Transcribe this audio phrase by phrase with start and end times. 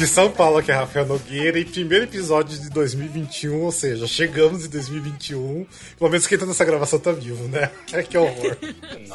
[0.00, 4.64] de São Paulo, aqui é Rafael Nogueira, e primeiro episódio de 2021, ou seja, chegamos
[4.64, 5.66] em 2021.
[5.98, 7.70] Pelo menos quem tá nessa gravação tá vivo, né?
[7.92, 8.56] É que horror.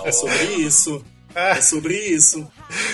[0.06, 1.04] é sobre isso.
[1.34, 2.48] É sobre isso.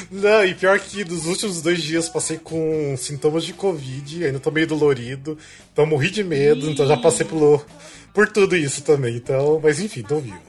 [0.10, 4.52] Não, e pior que nos últimos dois dias passei com sintomas de Covid, ainda tô
[4.52, 5.38] meio dolorido,
[5.74, 7.66] então morri de medo, então já passei por,
[8.14, 9.18] por tudo isso também.
[9.18, 10.40] Então, mas enfim, tô vivo.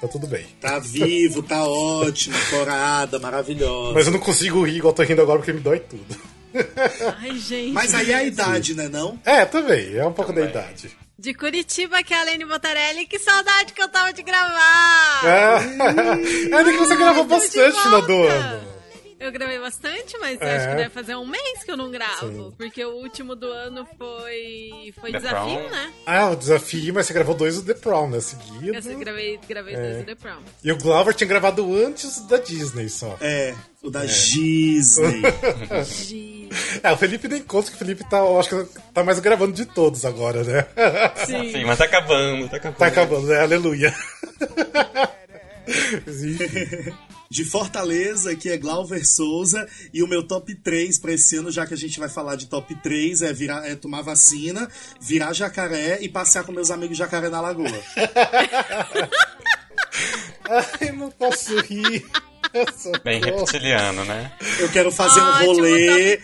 [0.00, 0.46] Tá tudo bem.
[0.60, 3.92] Tá vivo, tá ótimo, corada, maravilhosa.
[3.94, 6.37] Mas eu não consigo rir igual tô rindo agora porque me dói tudo.
[7.20, 7.72] Ai, gente.
[7.72, 9.18] Mas aí é a idade, né, não?
[9.24, 10.50] É, também, é um pouco também.
[10.50, 10.96] da idade.
[11.18, 13.04] De Curitiba, que é a Lene Botarelli.
[13.06, 15.22] Que saudade que eu tava de gravar!
[15.24, 18.77] É, é que você gravou bastante no do ano.
[19.20, 20.56] Eu gravei bastante, mas é.
[20.56, 22.50] acho que deve fazer um mês que eu não gravo.
[22.50, 22.54] Sim.
[22.56, 24.92] Porque o último do ano foi.
[25.00, 25.70] Foi The desafio, Prom.
[25.70, 25.92] né?
[26.06, 28.20] Ah, o desafio, mas você gravou dois do The Prom, né?
[28.20, 28.74] Seguido.
[28.74, 29.80] Eu gravei, gravei é.
[29.80, 30.40] dois do The Prom.
[30.62, 33.16] E o Glover tinha gravado antes da Disney só.
[33.20, 34.06] É, o da é.
[34.06, 35.22] Disney.
[36.82, 39.66] é, o Felipe nem conta que o Felipe tá, acho que tá mais gravando de
[39.66, 40.64] todos agora, né?
[41.26, 42.78] Sim, Sim mas tá acabando, tá acabando.
[42.78, 43.40] Tá acabando, né?
[43.40, 43.92] Aleluia.
[46.06, 46.38] Sim
[47.30, 51.66] de Fortaleza, que é Glauber Souza, e o meu top 3 para esse ano, já
[51.66, 54.68] que a gente vai falar de top 3, é, virar, é tomar vacina,
[55.00, 57.68] virar jacaré e passear com meus amigos jacaré na lagoa.
[60.80, 62.06] Ai, não posso rir.
[63.04, 64.32] Bem reptiliano, né?
[64.58, 66.20] Eu quero fazer Ótimo, um rolê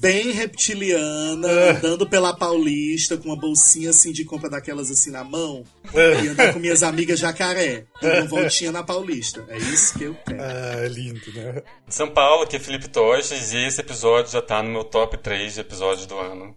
[0.00, 1.70] bem reptiliana, uh.
[1.70, 6.24] andando pela Paulista com uma bolsinha assim de compra daquelas assim na mão uh.
[6.24, 9.44] e andar com minhas amigas jacaré, dando uma voltinha na Paulista.
[9.48, 10.42] É isso que eu quero.
[10.42, 11.62] Ah, é lindo, né?
[11.88, 15.54] São Paulo, aqui é Felipe Toches e esse episódio já tá no meu top 3
[15.54, 16.54] de episódios do ano.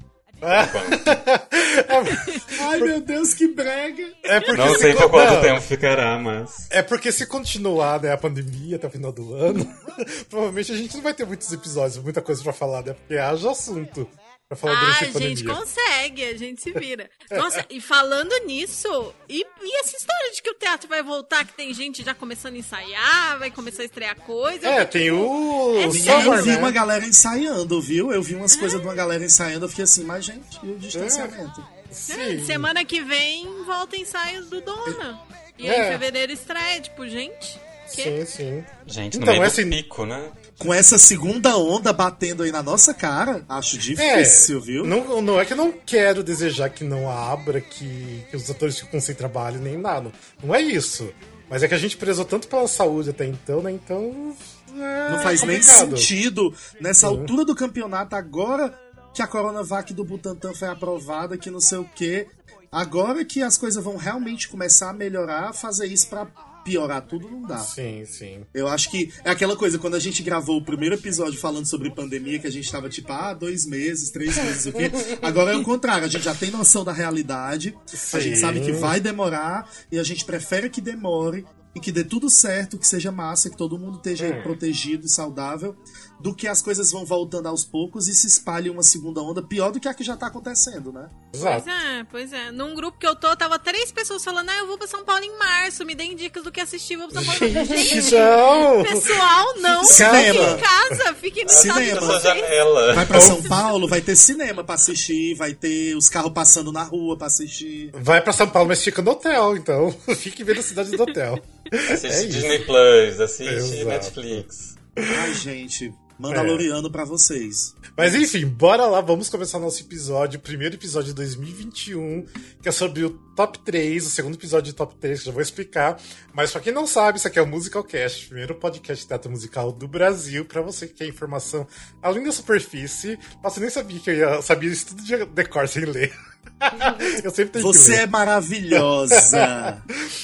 [2.59, 4.11] Ai meu Deus, que brega!
[4.23, 5.41] É não sei por quanto não.
[5.41, 6.67] tempo ficará, mas.
[6.71, 9.65] É porque se continuar né, a pandemia até o final do ano,
[10.29, 12.93] provavelmente a gente não vai ter muitos episódios, muita coisa pra falar, né?
[12.93, 14.07] Porque haja assunto
[14.51, 17.09] pra falar ah, a gente consegue, a gente se vira.
[17.31, 21.53] Nossa, e falando nisso, e, e, essa história de que o teatro vai voltar, que
[21.53, 24.67] tem gente já começando a ensaiar, vai começar a estrear coisa.
[24.67, 25.77] É, tem o.
[25.79, 26.57] É sério, eu vi né?
[26.57, 28.11] uma galera ensaiando, viu?
[28.11, 28.59] Eu vi umas é.
[28.59, 31.63] coisas de uma galera ensaiando, eu fiquei assim, mas gente, e o distanciamento?
[31.89, 32.39] É.
[32.45, 35.21] semana que vem volta ensaios do Dona.
[35.57, 35.91] E aí em é.
[35.91, 37.57] fevereiro estreia, tipo, gente.
[37.93, 38.03] Que?
[38.03, 38.65] Sim, sim.
[38.85, 39.65] Gente, então, no meio esse...
[39.65, 40.31] pico, né?
[40.61, 44.85] Com essa segunda onda batendo aí na nossa cara, acho difícil, é, viu?
[44.85, 48.79] Não, não é que eu não quero desejar que não abra, que, que os atores
[48.79, 50.11] ficam sem trabalho nem nada.
[50.43, 51.11] Não é isso.
[51.49, 53.71] Mas é que a gente prezou tanto pela saúde até então, né?
[53.71, 54.35] Então.
[54.77, 55.87] É não faz complicado.
[55.89, 57.17] nem sentido nessa Sim.
[57.17, 58.73] altura do campeonato, agora
[59.13, 62.27] que a Coronavac do Butantan foi aprovada, que não sei o quê.
[62.71, 66.27] Agora que as coisas vão realmente começar a melhorar, fazer isso para
[66.63, 67.57] piorar tudo não dá.
[67.59, 68.45] Sim, sim.
[68.53, 71.89] Eu acho que é aquela coisa, quando a gente gravou o primeiro episódio falando sobre
[71.91, 74.91] pandemia, que a gente tava tipo, ah, dois meses, três meses, o quê?
[75.21, 78.17] Agora é o contrário, a gente já tem noção da realidade, sim.
[78.17, 82.03] a gente sabe que vai demorar e a gente prefere que demore e que dê
[82.03, 84.41] tudo certo, que seja massa, que todo mundo esteja é.
[84.41, 85.75] protegido e saudável,
[86.21, 89.71] do que as coisas vão voltando aos poucos e se espalhe uma segunda onda pior
[89.71, 91.09] do que a que já tá acontecendo, né?
[91.33, 91.63] Exato.
[91.63, 92.51] Pois é, pois é.
[92.51, 95.23] Num grupo que eu tô, tava três pessoas falando, ah, eu vou pra São Paulo
[95.23, 97.65] em março, me deem dicas do que assistir, vou pra São Paulo.
[97.65, 98.83] Gente, não.
[98.83, 100.33] pessoal, não, cinema.
[100.33, 102.19] fiquem em casa, fiquem no cinema.
[102.19, 102.93] janela.
[102.93, 106.83] Vai pra São Paulo, vai ter cinema pra assistir, vai ter os carros passando na
[106.83, 107.89] rua pra assistir.
[107.93, 109.91] Vai pra São Paulo, mas fica no hotel, então.
[110.15, 111.39] Fique vendo a cidade do hotel.
[111.71, 113.85] Assiste é Disney Plus, assiste Exato.
[113.85, 114.75] Netflix.
[114.97, 116.91] Ai, gente, Mandaloriano é.
[116.91, 117.75] para vocês.
[117.97, 122.25] Mas enfim, bora lá, vamos começar nosso episódio, primeiro episódio de 2021,
[122.61, 125.33] que é sobre o top 3, o segundo episódio de top 3, que eu já
[125.33, 125.99] vou explicar.
[126.33, 129.31] Mas pra quem não sabe, isso aqui é o Musicalcast, o primeiro podcast de teatro
[129.31, 131.67] musical do Brasil, para você que quer informação
[132.01, 133.17] além da superfície.
[133.43, 136.13] Nossa, eu nem sabia que eu ia, sabia isso tudo de decor sem ler.
[137.23, 139.81] Eu sempre tenho Você é maravilhosa.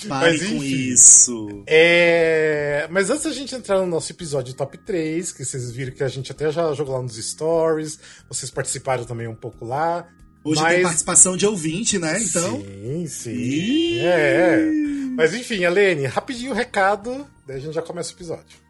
[0.07, 1.63] Pare Mas, enfim, com isso.
[1.67, 2.87] É...
[2.89, 6.07] Mas antes da gente entrar no nosso episódio top 3, que vocês viram que a
[6.07, 7.99] gente até já jogou lá nos stories,
[8.29, 10.07] vocês participaram também um pouco lá.
[10.47, 10.73] Hoje Mas...
[10.75, 12.21] tem participação de ouvinte, né?
[12.21, 12.61] Então.
[12.61, 13.33] Sim, sim.
[13.33, 13.99] E...
[13.99, 14.57] É.
[15.17, 18.66] Mas enfim, Alene, rapidinho o recado, daí a gente já começa o episódio.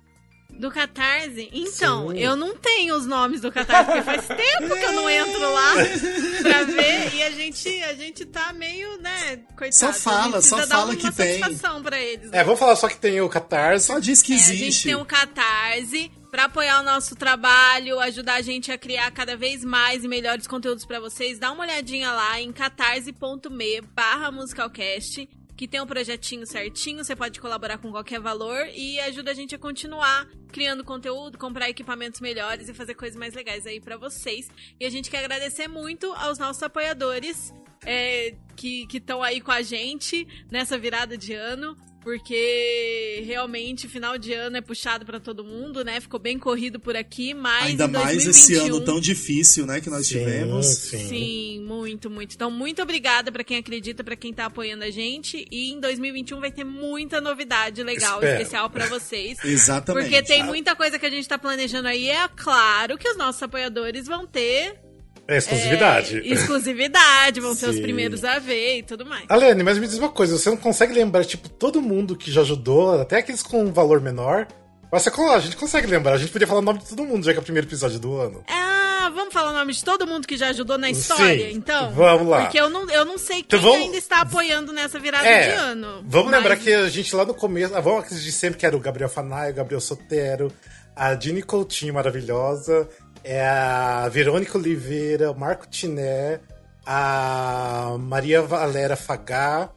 [0.57, 1.49] Do Catarse?
[1.53, 2.19] Então, Sim.
[2.19, 5.73] eu não tenho os nomes do Catarse, porque faz tempo que eu não entro lá
[6.41, 9.75] pra ver e a gente, a gente tá meio, né, coitado.
[9.75, 11.39] Só fala, só fala que tem.
[11.83, 12.39] Pra eles, né?
[12.39, 13.85] É, vamos falar só que tem o Catarse.
[13.87, 14.63] Só diz que é, existe.
[14.63, 19.09] A gente tem o Catarse para apoiar o nosso trabalho, ajudar a gente a criar
[19.11, 21.39] cada vez mais e melhores conteúdos para vocês.
[21.39, 25.27] Dá uma olhadinha lá em catarse.me barra musicalcast
[25.57, 29.55] que tem um projetinho certinho, você pode colaborar com qualquer valor e ajuda a gente
[29.55, 34.47] a continuar criando conteúdo, comprar equipamentos melhores e fazer coisas mais legais aí para vocês.
[34.79, 37.51] E a gente quer agradecer muito aos nossos apoiadores
[37.83, 41.75] é, que estão aí com a gente nessa virada de ano
[42.07, 45.99] porque realmente final de ano é puxado para todo mundo, né?
[45.99, 50.07] Ficou bem corrido por aqui, mas ainda mais esse ano tão difícil, né, que nós
[50.07, 50.65] sim, tivemos.
[50.67, 51.09] Sim.
[51.09, 52.33] sim, muito, muito.
[52.33, 56.39] Então muito obrigada para quem acredita, para quem tá apoiando a gente e em 2021
[56.39, 58.37] vai ter muita novidade legal, Espero.
[58.37, 59.37] especial para vocês.
[59.43, 60.05] Exatamente.
[60.05, 63.43] Porque tem muita coisa que a gente tá planejando aí, é claro que os nossos
[63.43, 64.79] apoiadores vão ter
[65.27, 66.19] é exclusividade.
[66.19, 69.25] É, exclusividade, vão ser os primeiros a ver e tudo mais.
[69.27, 72.41] Alene, mas me diz uma coisa, você não consegue lembrar, tipo, todo mundo que já
[72.41, 74.47] ajudou, até aqueles com um valor menor?
[74.91, 77.33] Mas a gente consegue lembrar, a gente podia falar o nome de todo mundo, já
[77.33, 78.41] que é o primeiro episódio do ano.
[78.49, 81.91] Ah, vamos falar o nome de todo mundo que já ajudou na história, Sim, então?
[81.91, 82.43] Vamos lá.
[82.43, 83.85] Porque eu não, eu não sei então quem então, vamos...
[83.85, 86.05] ainda está apoiando nessa virada é, de ano.
[86.07, 86.39] Vamos mas...
[86.39, 89.09] lembrar que a gente lá no começo, ah, vamos de sempre que era o Gabriel
[89.09, 90.53] Fanai, o Gabriel Sotero,
[90.95, 92.89] a Dini Coutinho maravilhosa,
[93.27, 96.39] é a Verônica Oliveira, o Marco Tiné,
[96.85, 99.69] a Maria Valera Fagá,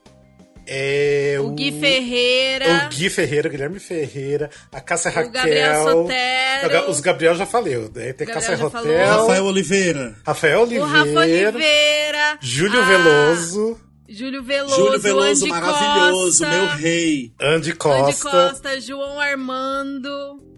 [0.65, 2.87] é o, o Gui Ferreira.
[2.87, 5.31] O Gui Ferreira, o Guilherme Ferreira, a Cássia Raquel.
[5.31, 6.91] O Gabriel Sotero.
[6.91, 7.91] Os Gabriel já faleu.
[7.93, 8.13] Né?
[8.13, 9.07] Tem Cássia Raquel.
[9.07, 10.15] Rafael Oliveira.
[10.25, 10.87] Rafael Oliveira.
[10.87, 12.39] O Rafa Oliveira.
[12.41, 12.85] Júlio a...
[12.85, 13.81] Veloso.
[14.09, 17.33] Júlio Veloso, Júlio Veloso, Andy maravilhoso, Costa, meu rei.
[17.41, 18.05] Andy Costa.
[18.05, 20.50] Andy Costa, João Armando.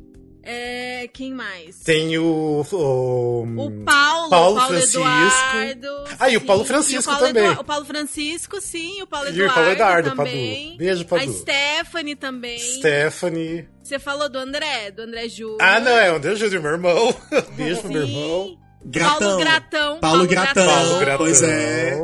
[0.45, 1.79] É, quem mais?
[1.81, 2.67] Tem o.
[2.73, 5.01] O, o Paulo, Paulo, Paulo Francisco.
[5.01, 6.05] Eduardo.
[6.19, 7.45] Ah, e o Paulo Francisco o Paulo também.
[7.45, 9.43] Edu, o Paulo Francisco, sim, o Paulo Eduardo.
[9.43, 10.65] E o Paulo Eduardo, também.
[10.67, 10.79] Padu.
[10.79, 11.31] Beijo, Padu.
[11.31, 12.59] A Stephanie também.
[12.59, 13.69] Stephanie.
[13.83, 15.59] Você falou do André, do André Júnior.
[15.61, 17.15] Ah, não, é o André Júnior, meu irmão.
[17.57, 18.59] Beijo pro meu irmão.
[18.85, 19.19] Gratão.
[19.19, 19.81] Paulo Gratão.
[19.81, 20.67] Paulo, Paulo Gratão.
[20.67, 21.19] Paulo Gratão.
[21.19, 21.95] Pois é.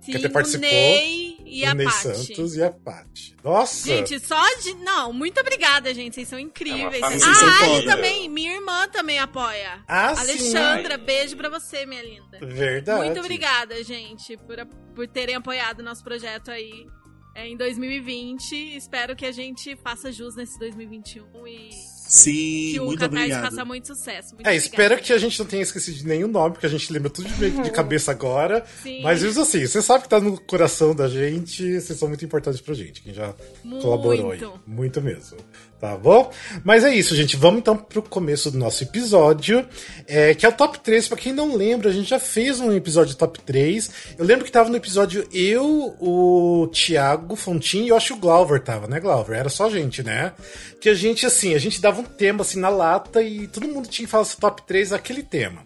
[0.00, 0.68] Sim, que até participou.
[0.68, 2.02] O Ney e a Ney Paty.
[2.02, 3.36] Santos e a Paty.
[3.42, 3.86] Nossa!
[3.86, 4.74] Gente, só de.
[4.74, 6.14] Não, muito obrigada, gente.
[6.14, 7.02] Vocês são incríveis.
[7.02, 7.82] É Vocês ah, foda.
[7.82, 9.84] e também, minha irmã também apoia.
[9.86, 10.22] Ah, sim.
[10.22, 12.38] Alexandra, beijo pra você, minha linda.
[12.42, 13.04] Verdade.
[13.04, 16.86] Muito obrigada, gente, por, por terem apoiado o nosso projeto aí
[17.34, 18.76] é, em 2020.
[18.76, 21.70] Espero que a gente faça jus nesse 2021 e
[22.08, 22.32] Sim,
[22.72, 23.50] que o muito Catarse obrigado.
[23.50, 24.34] faça muito sucesso.
[24.34, 24.56] Muito É, obrigada.
[24.56, 27.28] espero que a gente não tenha esquecido de nenhum nome, porque a gente lembra tudo
[27.28, 28.64] de, de cabeça agora.
[28.82, 29.02] Sim.
[29.02, 32.60] Mas isso assim, você sabe que tá no coração da gente, vocês são muito importantes
[32.60, 33.82] pra gente, quem já Muito.
[33.82, 34.40] colaborou aí.
[34.66, 35.36] Muito mesmo.
[35.78, 36.32] Tá bom?
[36.64, 37.36] Mas é isso, gente.
[37.36, 39.66] Vamos então pro começo do nosso episódio,
[40.06, 41.06] é, que é o top 3.
[41.06, 43.90] Pra quem não lembra, a gente já fez um episódio top 3.
[44.18, 48.16] Eu lembro que tava no episódio eu, o Thiago Fontin e eu acho que o
[48.16, 49.36] Glauber tava, né, Glauber?
[49.36, 50.32] Era só a gente, né?
[50.80, 53.86] Que a gente, assim, a gente dava um tema assim na lata e todo mundo
[53.86, 55.62] tinha que falar top 3 daquele tema.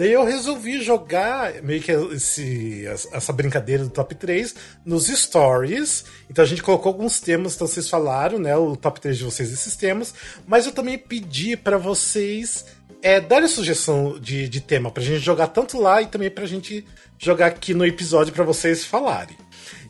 [0.00, 6.06] Daí eu resolvi jogar meio que esse, essa brincadeira do top 3 nos stories.
[6.30, 8.56] Então a gente colocou alguns temas, então vocês falaram, né?
[8.56, 10.14] O top 3 de vocês desses temas.
[10.46, 12.64] Mas eu também pedi para vocês
[13.02, 16.82] é, darem sugestão de, de tema pra gente jogar tanto lá e também pra gente
[17.18, 19.36] jogar aqui no episódio para vocês falarem.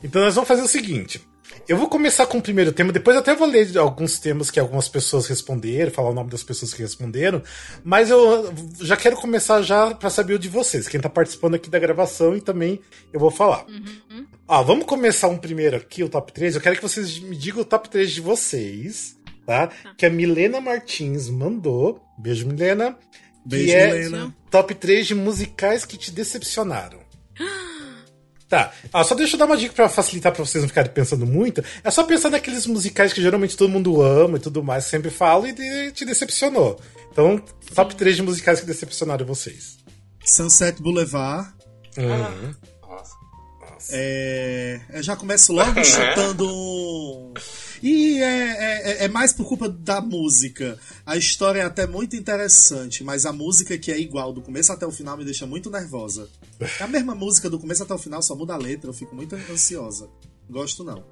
[0.03, 1.25] Então nós vamos fazer o seguinte.
[1.71, 4.59] Eu vou começar com o primeiro tema, depois eu até vou ler alguns temas que
[4.59, 7.41] algumas pessoas responderam, falar o nome das pessoas que responderam,
[7.81, 11.69] mas eu já quero começar já para saber o de vocês, quem tá participando aqui
[11.69, 12.81] da gravação e também
[13.13, 13.65] eu vou falar.
[13.69, 14.27] Uhum.
[14.45, 16.55] Ó, vamos começar um primeiro aqui, o top 3.
[16.55, 19.69] Eu quero que vocês me digam o top 3 de vocês, tá?
[19.97, 22.03] Que a Milena Martins mandou.
[22.19, 22.97] Beijo, Milena.
[23.45, 24.35] Beijo, que é Milena.
[24.49, 26.99] top 3 de musicais que te decepcionaram.
[28.51, 28.73] Tá.
[28.91, 31.63] Ah, só deixa eu dar uma dica pra facilitar pra vocês não ficarem pensando muito.
[31.85, 35.47] É só pensar naqueles musicais que geralmente todo mundo ama e tudo mais, sempre falo
[35.47, 36.77] e de- te decepcionou.
[37.09, 37.41] Então,
[37.73, 39.77] top 3 de musicais que decepcionaram vocês.
[40.25, 41.47] Sunset Boulevard.
[41.97, 42.53] Uhum.
[42.89, 43.15] Nossa.
[43.91, 46.45] É, eu já começo logo chutando.
[46.45, 47.33] um-
[47.81, 50.77] E é, é, é mais por culpa da música.
[51.05, 54.85] A história é até muito interessante, mas a música que é igual do começo até
[54.85, 56.29] o final me deixa muito nervosa.
[56.79, 59.15] É a mesma música do começo até o final, só muda a letra, eu fico
[59.15, 60.09] muito ansiosa.
[60.49, 61.03] Gosto não.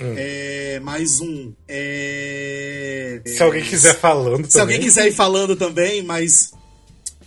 [0.00, 1.52] É, mais um.
[1.66, 6.52] É, Se alguém quiser falando Se alguém quiser ir falando também, mas.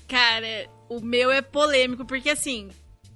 [0.07, 2.69] Cara, o meu é polêmico, porque assim,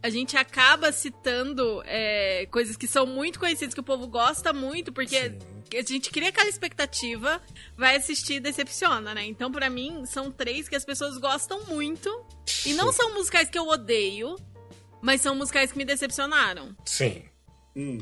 [0.05, 4.93] a gente acaba citando é, coisas que são muito conhecidas, que o povo gosta muito,
[4.93, 5.35] porque
[5.75, 7.41] a gente cria aquela expectativa,
[7.75, 9.25] vai assistir e decepciona, né?
[9.25, 12.07] Então, pra mim, são três que as pessoas gostam muito.
[12.67, 14.35] E não são musicais que eu odeio,
[15.01, 16.77] mas são musicais que me decepcionaram.
[16.85, 17.24] Sim.
[17.75, 17.97] Hum,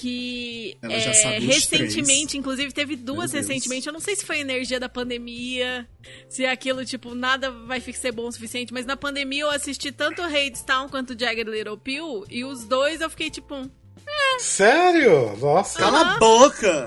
[0.00, 3.88] Que Ela já é, recentemente, inclusive, teve duas recentemente.
[3.88, 5.88] Eu não sei se foi a energia da pandemia,
[6.28, 9.90] se é aquilo, tipo, nada vai ser bom o suficiente, mas na pandemia eu assisti
[9.90, 13.56] tanto Hadestown quanto Jagged Little Pill, e os dois eu fiquei tipo.
[13.56, 13.68] um,
[14.38, 15.36] Sério?
[15.38, 15.80] Nossa.
[15.80, 16.86] Cala a boca!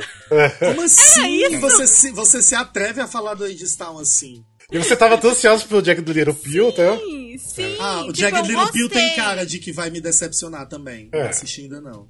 [0.58, 1.60] Como assim?
[1.60, 4.46] Você se, você se atreve a falar do Edstown assim?
[4.72, 6.98] E você tava tão ansioso pelo Jack do Little Pill, tá?
[6.98, 7.76] Sim, sim.
[7.78, 11.10] Ah, o tipo, Jack eu Little Pill tem cara de que vai me decepcionar também.
[11.12, 11.24] É.
[11.24, 12.08] Não assisti ainda não.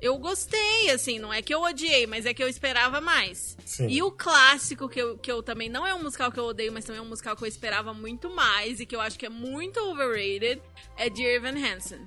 [0.00, 3.56] Eu gostei, assim, não é que eu odiei, mas é que eu esperava mais.
[3.64, 3.88] Sim.
[3.88, 6.72] E o clássico, que eu, que eu também não é um musical que eu odeio,
[6.72, 9.26] mas também é um musical que eu esperava muito mais e que eu acho que
[9.26, 10.62] é muito overrated,
[10.96, 12.00] é Dear Evan Hansen.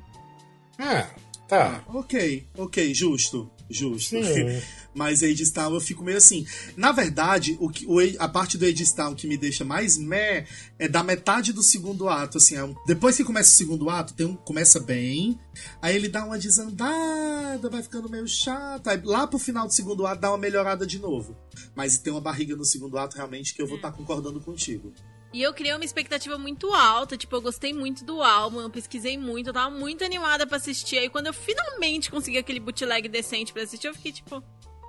[0.79, 1.09] Ah,
[1.57, 1.83] tá.
[1.87, 4.15] Ok, ok, justo, justo.
[4.23, 4.61] Sim.
[4.93, 6.45] Mas Edstown eu fico meio assim.
[6.75, 10.45] Na verdade, o que, o, a parte do Edstown que me deixa mais meh
[10.77, 12.37] é da metade do segundo ato.
[12.37, 15.39] Assim, é um- depois que começa o segundo ato, tem um, começa bem,
[15.81, 18.87] aí ele dá uma desandada, vai ficando meio chato.
[18.89, 21.35] Aí lá pro final do segundo ato dá uma melhorada de novo.
[21.73, 24.91] Mas tem uma barriga no segundo ato realmente que eu vou estar concordando contigo.
[25.33, 29.17] E eu criei uma expectativa muito alta, tipo, eu gostei muito do álbum, eu pesquisei
[29.17, 30.97] muito, eu tava muito animada pra assistir.
[30.97, 34.43] Aí quando eu finalmente consegui aquele bootleg decente pra assistir, eu fiquei tipo,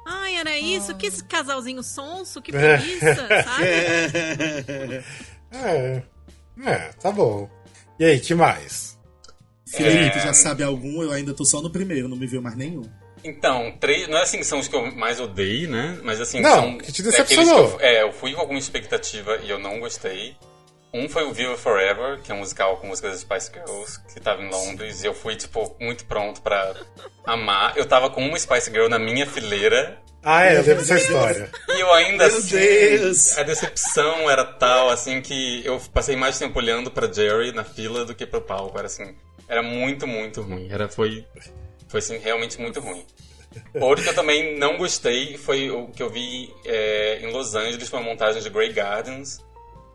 [0.04, 0.96] ai, era isso?
[0.96, 2.42] Que esse casalzinho sonso?
[2.42, 3.64] Que preguiça, sabe?
[5.54, 6.02] É.
[6.64, 7.48] É, tá bom.
[7.98, 8.98] E aí, que mais?
[9.66, 10.20] Felipe, É.
[10.24, 11.02] já sabe algum?
[11.02, 12.82] Eu ainda tô só no primeiro, não me viu mais nenhum.
[13.24, 15.98] Então, três, não é assim que são os que eu mais odeio, né?
[16.02, 16.78] Mas assim, Não, são.
[16.78, 17.76] que te é decepcionou.
[17.78, 20.36] que eu, é, eu fui com alguma expectativa e eu não gostei.
[20.94, 24.20] Um foi o Viva Forever, que é um musical com músicas das Spice Girls, que
[24.20, 26.74] tava em Londres, e eu fui, tipo, muito pronto pra
[27.24, 27.72] amar.
[27.78, 31.50] Eu tava com uma Spice Girl na minha fileira, Ah, é, eu lembro dessa história.
[31.70, 32.56] e eu ainda Meu assim.
[32.58, 33.38] Deus!
[33.38, 38.04] A decepção era tal, assim, que eu passei mais tempo olhando pra Jerry na fila
[38.04, 38.76] do que pro palco.
[38.76, 39.16] Era assim.
[39.48, 40.68] Era muito, muito ruim.
[40.70, 41.26] Era, foi,
[41.92, 43.04] foi assim, realmente muito ruim.
[43.80, 47.92] Outro que eu também não gostei foi o que eu vi é, em Los Angeles,
[47.92, 49.38] uma montagem de Grey Gardens.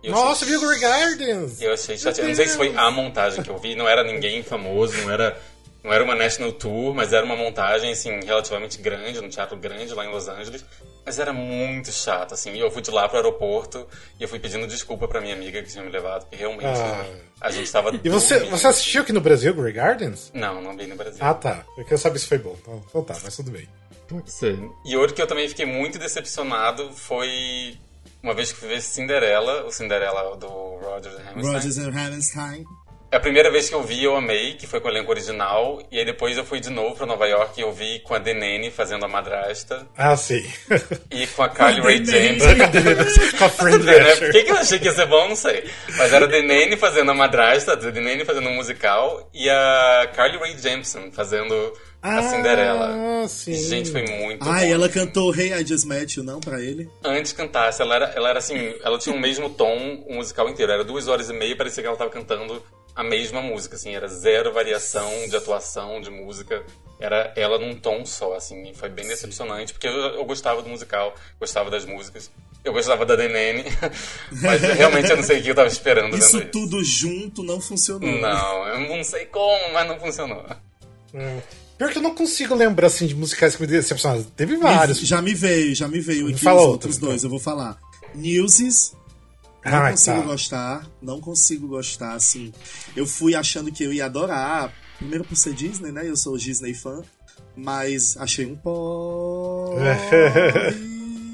[0.04, 1.60] Eu Nossa, achei- viu Grey Gardens?
[1.62, 2.22] Eu achei chateado.
[2.22, 5.12] Eu não sei se foi a montagem que eu vi, não era ninguém famoso, não
[5.12, 5.42] era,
[5.84, 9.92] não era uma National Tour, mas era uma montagem, assim, relativamente grande, num teatro grande
[9.94, 10.64] lá em Los Angeles.
[11.08, 12.52] Mas era muito chato, assim.
[12.52, 13.88] E eu fui de lá pro aeroporto
[14.20, 17.06] e eu fui pedindo desculpa pra minha amiga que tinha me levado, porque realmente Ah.
[17.40, 17.92] a gente tava.
[18.04, 20.30] E você, você assistiu aqui no Brasil, Grey Gardens?
[20.34, 21.20] Não, não vi no Brasil.
[21.22, 21.64] Ah, tá.
[21.78, 22.58] Eu queria saber se foi bom.
[22.62, 23.70] Então, então tá, mas tudo bem.
[24.10, 24.60] Pode ser.
[24.86, 27.78] E outro que eu também fiquei muito decepcionado foi
[28.22, 31.54] uma vez que fui ver Cinderela, o Cinderela do Roger Hammerstein.
[31.54, 32.66] Rogers and Hammerstein.
[33.18, 35.82] É a primeira vez que eu vi, eu amei, que foi com o elenco original.
[35.92, 38.20] E aí depois eu fui de novo pra Nova York e eu vi com a
[38.20, 39.88] Denene fazendo a madrasta.
[39.98, 40.46] Ah, sim.
[41.10, 42.06] E com a Carly Rae.
[42.06, 42.58] Jepsen.
[43.40, 44.16] Com a Fran Né?
[44.18, 45.30] Por que, que eu achei que ia ser bom?
[45.30, 45.64] Não sei.
[45.98, 50.38] Mas era a Denene fazendo a madrasta, a Denene fazendo um musical e a Carly
[50.38, 53.24] Rae Jepsen fazendo a Cinderela.
[53.24, 53.56] Ah, sim.
[53.56, 54.64] Gente, foi muito Ah, bom.
[54.64, 56.88] e ela cantou Hey I Just Met You, não, pra ele?
[57.04, 60.72] Antes cantasse, ela era, ela era assim, ela tinha o mesmo tom o musical inteiro.
[60.72, 62.62] Era duas horas e meia, parecia que ela tava cantando
[62.98, 66.64] a mesma música, assim, era zero variação de atuação, de música.
[67.00, 70.70] Era ela num tom só, assim, e foi bem decepcionante, porque eu, eu gostava do
[70.70, 72.32] musical, gostava das músicas.
[72.66, 73.66] Eu gostava da Denene,
[74.42, 78.10] mas realmente eu não sei o que eu tava esperando Isso tudo junto não funcionou.
[78.20, 80.44] Não, eu não sei como, mas não funcionou.
[81.14, 81.40] Hum.
[81.78, 84.24] Pior que eu não consigo lembrar, assim, de musicais que me decepcionaram.
[84.36, 85.00] Teve vários.
[85.02, 87.10] Já me veio, já me veio aqui Fala os outro, outros então.
[87.10, 87.78] dois, eu vou falar.
[88.16, 88.96] Newsies,
[89.70, 90.24] não Ah, consigo tá.
[90.26, 92.54] gostar, não consigo gostar, assim.
[92.96, 96.08] Eu fui achando que eu ia adorar, primeiro por ser Disney, né?
[96.08, 97.02] Eu sou Disney fã,
[97.56, 99.76] mas achei um pó.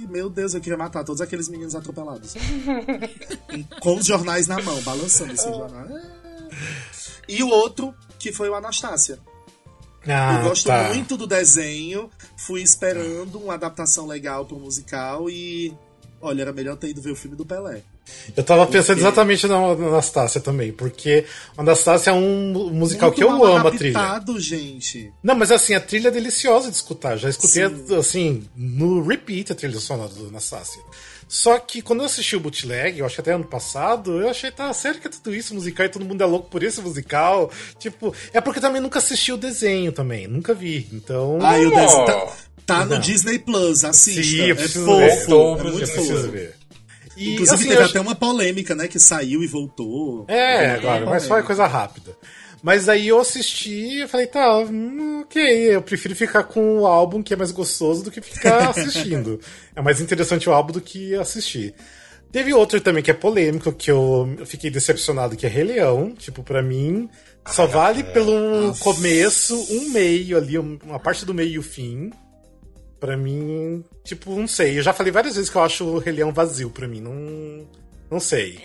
[0.09, 2.35] Meu Deus, eu queria matar todos aqueles meninos atropelados.
[3.81, 5.87] Com os jornais na mão, balançando esse jornal.
[7.27, 9.17] E o outro, que foi o Anastácia.
[10.05, 10.89] Ah, Eu gosto tá.
[10.93, 15.73] muito do desenho, fui esperando uma adaptação legal pro musical e.
[16.21, 17.81] Olha, era melhor ter ido ver o filme do Pelé.
[18.35, 21.25] Eu tava pensando Porque- exatamente na na Anastácia também, porque
[21.57, 24.21] Anastácia é um musical Muito que eu amo a trilha.
[24.39, 25.11] gente.
[25.23, 27.17] Não, mas assim, a trilha é deliciosa de escutar.
[27.17, 27.95] Já escutei, Sim.
[27.97, 30.81] assim, no repeat a trilha sonora do Anastácia.
[31.27, 34.51] Só que quando eu assisti o bootleg, eu acho que até ano passado, eu achei,
[34.51, 37.49] tá, sério que é tudo isso musical e todo mundo é louco por esse musical?
[37.79, 40.87] Tipo, é porque eu também nunca assisti o desenho também, nunca vi.
[40.93, 41.39] Então.
[41.41, 42.27] Ah, e o desenho tá,
[42.65, 42.99] tá no.
[42.99, 44.21] Disney Plus, assista.
[44.23, 45.07] Sim, eu é preciso fofo, ver.
[45.09, 46.31] é Outubro, muito eu preciso fofo.
[46.31, 46.55] ver.
[47.15, 48.87] E, Inclusive assim, teve eu até uma polêmica, né?
[48.87, 50.25] Que saiu e voltou.
[50.27, 52.15] É, uma mas foi coisa rápida.
[52.63, 57.21] Mas aí eu assisti e falei, tá, hum, ok, eu prefiro ficar com o álbum
[57.21, 59.37] que é mais gostoso do que ficar assistindo.
[59.75, 61.75] é mais interessante o álbum do que assistir.
[62.31, 66.15] Teve outro também que é polêmico, que eu fiquei decepcionado, que é Rei Leão.
[66.17, 67.07] Tipo, pra mim,
[67.45, 68.79] só vale pelo Aff.
[68.79, 72.11] começo, um meio ali, uma parte do meio e o fim.
[73.03, 74.77] Pra mim, tipo, não sei.
[74.77, 77.01] Eu já falei várias vezes que eu acho o Rei Leão vazio pra mim.
[77.01, 77.67] Não,
[78.09, 78.57] não sei.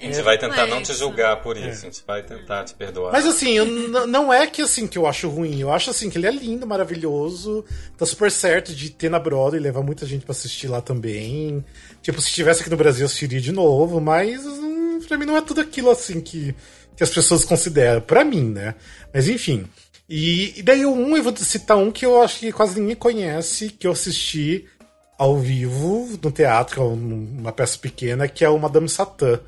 [0.00, 1.70] A gente é, vai tentar não te julgar por isso, é.
[1.70, 3.12] a gente vai tentar te perdoar.
[3.12, 3.64] Mas assim, eu,
[4.08, 6.66] não é que assim que eu acho ruim, eu acho assim que ele é lindo,
[6.66, 7.64] maravilhoso,
[7.96, 11.64] tá super certo de ter na Broadway e levar muita gente para assistir lá também.
[12.02, 15.36] Tipo, se estivesse aqui no Brasil eu assistiria de novo, mas hum, pra mim não
[15.36, 16.52] é tudo aquilo assim que,
[16.96, 18.74] que as pessoas consideram, para mim, né?
[19.14, 19.66] Mas enfim.
[20.08, 23.70] E, e daí um, eu vou citar um que eu acho que quase ninguém conhece,
[23.70, 24.66] que eu assisti
[25.18, 29.40] ao vivo no teatro, é uma peça pequena, que é o Madame Satã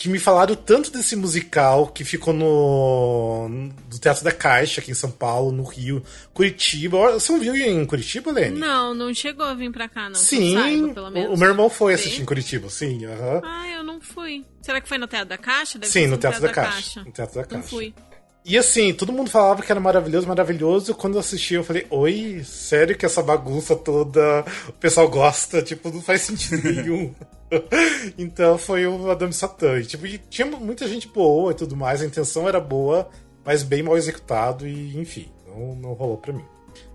[0.00, 4.94] que me falaram tanto desse musical que ficou no, no Teatro da Caixa, aqui em
[4.94, 6.02] São Paulo, no Rio,
[6.32, 7.12] Curitiba.
[7.12, 8.58] Você não viu em Curitiba, Lene?
[8.58, 10.14] Não, não chegou a vir pra cá, não.
[10.14, 11.34] Sim, saiba, pelo menos.
[11.34, 13.04] O, meu irmão foi assistir em Curitiba, sim.
[13.04, 13.42] Uhum.
[13.44, 14.42] Ah, eu não fui.
[14.62, 15.78] Será que foi no Teatro da Caixa?
[15.78, 17.04] Deve sim, no Teatro, teatro da, da, Caixa.
[17.04, 17.56] No Teatro da Caixa.
[17.58, 17.94] Não fui.
[18.44, 20.94] E assim, todo mundo falava que era maravilhoso, maravilhoso.
[20.94, 25.62] Quando eu assisti, eu falei, oi, sério que essa bagunça toda o pessoal gosta?
[25.70, 27.14] Tipo, não faz sentido nenhum.
[28.16, 29.78] então foi o Madame Satã.
[29.78, 33.08] E, tipo, e tinha muita gente boa e tudo mais, a intenção era boa,
[33.44, 36.44] mas bem mal executado e, enfim, não, não rolou pra mim.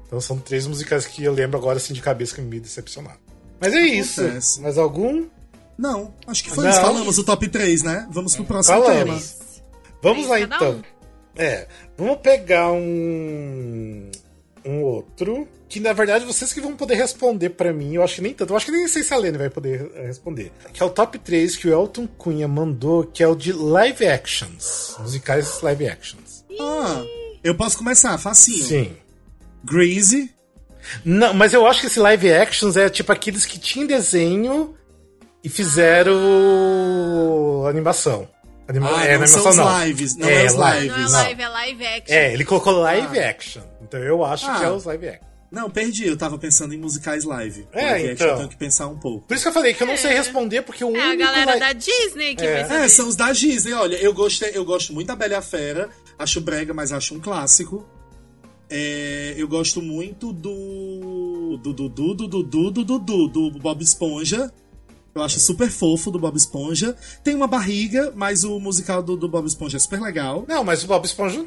[0.05, 3.19] Então são três musicais que eu lembro agora, assim, de cabeça que me decepcionaram.
[3.59, 4.37] Mas é Acontece.
[4.37, 4.61] isso.
[4.61, 5.27] Mais algum?
[5.77, 6.71] Não, acho que foi não.
[6.71, 6.81] isso.
[6.81, 8.07] Falamos o top 3, né?
[8.09, 9.31] Vamos pro próximo Falamos.
[9.31, 9.45] tema.
[10.01, 10.81] Vamos lá então.
[11.37, 14.09] É, vamos pegar um
[14.65, 18.21] um outro que na verdade vocês que vão poder responder para mim, eu acho que
[18.21, 20.51] nem tanto, eu acho que nem sei se a Lene vai poder eh, responder.
[20.73, 24.07] Que é o top 3 que o Elton Cunha mandou, que é o de live
[24.07, 26.43] actions, musicais live actions.
[26.59, 27.03] Ah,
[27.43, 28.63] eu posso começar, facinho.
[28.63, 28.97] Sim.
[29.63, 30.31] Greasy.
[31.03, 34.75] Não, mas eu acho que esse live actions é tipo aqueles que tinham desenho
[35.43, 36.15] e fizeram
[37.67, 38.27] animação.
[38.67, 38.89] Anima...
[38.89, 39.85] Ah, é, não animação são não.
[39.85, 41.11] lives, não é, é os live, lives.
[41.11, 42.15] Não é live, é live action.
[42.15, 42.81] É, ele colocou ah.
[42.81, 43.29] live ah.
[43.29, 43.61] action.
[43.81, 44.57] Então eu acho ah.
[44.57, 44.73] que é ah.
[44.73, 45.35] os live action.
[45.51, 46.07] Não, perdi.
[46.07, 47.67] Eu tava pensando em musicais live.
[47.71, 48.27] É, então.
[48.27, 49.27] Eu tenho que pensar um pouco.
[49.27, 49.97] Por isso que eu falei que eu não é.
[49.97, 51.05] sei responder, porque o é único...
[51.05, 51.59] É a galera live...
[51.59, 52.53] da Disney que é.
[52.53, 52.83] vai saber.
[52.83, 53.73] É, são os da Disney.
[53.73, 55.89] Olha, eu, gostei, eu gosto muito da Bela e a Fera.
[56.19, 57.87] Acho brega, mas acho um clássico.
[58.69, 61.57] É, eu gosto muito do...
[61.61, 64.51] Do Dudu, do Dudu, do Dudu, do Bob Esponja.
[65.15, 66.93] Eu acho super fofo do Bob Esponja.
[67.23, 70.43] Tem uma barriga, mas o musical do, do Bob Esponja é super legal.
[70.45, 71.45] Não, mas o Bob Esponja.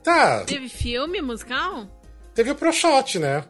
[0.00, 0.44] Tá.
[0.44, 1.88] Teve filme musical?
[2.36, 3.44] Teve o Pro Shot, né?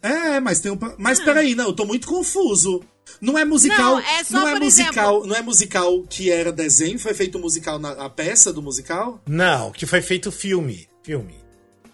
[0.00, 0.78] É, mas tem um.
[0.96, 1.24] Mas ah.
[1.24, 2.82] peraí, não, eu tô muito confuso.
[3.20, 3.96] Não é musical.
[3.96, 5.10] Não, é, só, não é musical.
[5.10, 5.26] Exemplo...
[5.26, 9.20] Não é musical que era desenho, foi feito musical na a peça do musical?
[9.26, 10.88] Não, que foi feito filme.
[11.02, 11.34] Filme.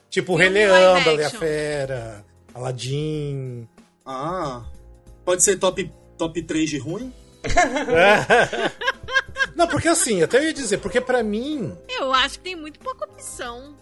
[0.08, 3.66] Tipo filme Rei Leão, Bela Fera, Aladdin.
[4.06, 4.62] Ah.
[5.24, 7.12] Pode ser top top 3 de ruim?
[9.54, 11.76] não, porque assim, até eu ia dizer, porque para mim.
[11.88, 13.74] Eu acho que tem muito pouca opção.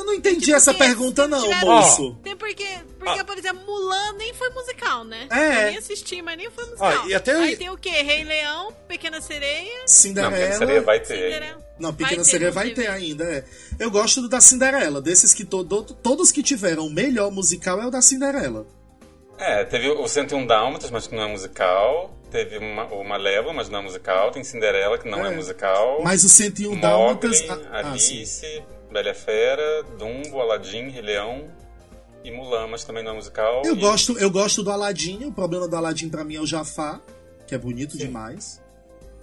[0.00, 1.66] Eu não entendi tipo, essa pergunta, não, tiveram...
[1.66, 2.16] moço.
[2.22, 2.66] Tem porque,
[2.98, 3.24] porque ah.
[3.24, 5.28] por exemplo, Mulan nem foi musical, né?
[5.30, 5.48] É.
[5.48, 7.06] Eu nem assisti, mas nem foi musical.
[7.08, 7.90] e até Aí tem o quê?
[7.90, 9.82] Rei Leão, Pequena Sereia.
[9.86, 10.30] Cinderela.
[10.30, 11.06] Não, Pequena Sereia vai ter.
[11.06, 11.70] Cinderela.
[11.78, 13.44] Não, Pequena vai Sereia ter, vai ter ainda, é.
[13.78, 15.02] Eu gosto do da Cinderela.
[15.02, 18.66] Desses que to, todos que tiveram o melhor musical é o da Cinderela.
[19.40, 22.14] É, teve o 101 Dálmatas, mas que não é musical.
[22.30, 24.30] Teve uma, o Malévola, mas não é musical.
[24.30, 26.02] Tem Cinderela, que não é, é musical.
[26.04, 27.42] Mas o 101 Dálmatas...
[27.48, 31.50] Ah, Alice, ah, Bela Fera, Dumbo, Aladdin, Rei Leão
[32.22, 33.62] e Mulan, mas também não é musical.
[33.64, 33.80] Eu, e...
[33.80, 35.24] gosto, eu gosto do Aladdin.
[35.24, 37.00] O problema do Aladdin pra mim é o Jafar,
[37.46, 37.98] que é bonito Sim.
[37.98, 38.60] demais.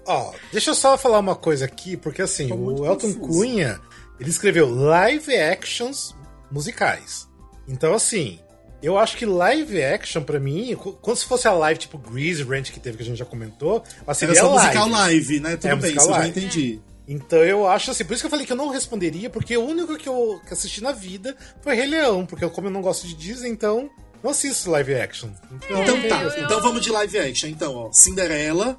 [0.06, 3.19] Ó, deixa eu só falar uma coisa aqui, porque assim, o Elton confuso.
[3.19, 3.80] Cunha,
[4.19, 6.15] ele escreveu live actions
[6.49, 7.27] musicais.
[7.67, 8.39] Então, assim,
[8.81, 12.71] eu acho que live action, pra mim, quando se fosse a live tipo Grease Ranch
[12.71, 14.77] que teve, que a gente já comentou, seria Era só live.
[14.77, 15.57] musical live, né?
[15.57, 16.81] Tudo é, bem, isso eu já entendi.
[17.07, 19.65] Então eu acho assim, por isso que eu falei que eu não responderia, porque o
[19.65, 22.81] único que eu que assisti na vida foi Rei Leão, porque eu, como eu não
[22.81, 23.89] gosto de Disney, então
[24.21, 25.29] não assisto live action.
[25.51, 26.43] Então, então tá, eu...
[26.43, 27.49] então vamos de live action.
[27.49, 28.77] Então, ó, Cinderela,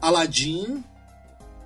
[0.00, 0.84] Aladdin,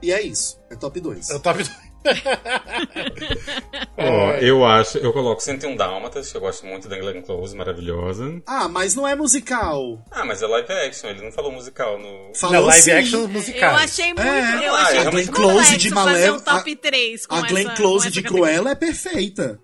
[0.00, 0.58] e é isso.
[0.70, 1.30] É top 2.
[1.30, 1.85] É o top 2.
[3.98, 7.56] Ó, oh, eu acho, eu coloco 101 Dálmatas, que eu gosto muito da Glenn Close,
[7.56, 8.42] maravilhosa.
[8.46, 10.04] Ah, mas não é musical.
[10.10, 12.34] Ah, mas é live action, ele não falou musical no.
[12.34, 12.90] Falou não, live sim.
[12.92, 13.70] action musical.
[13.70, 14.68] Eu achei muito, é.
[14.68, 16.38] eu achei ah, a Glenn Close de Malévola.
[16.38, 19.60] Um top 3 a, a Glenn essa, Close de Cruella é perfeita.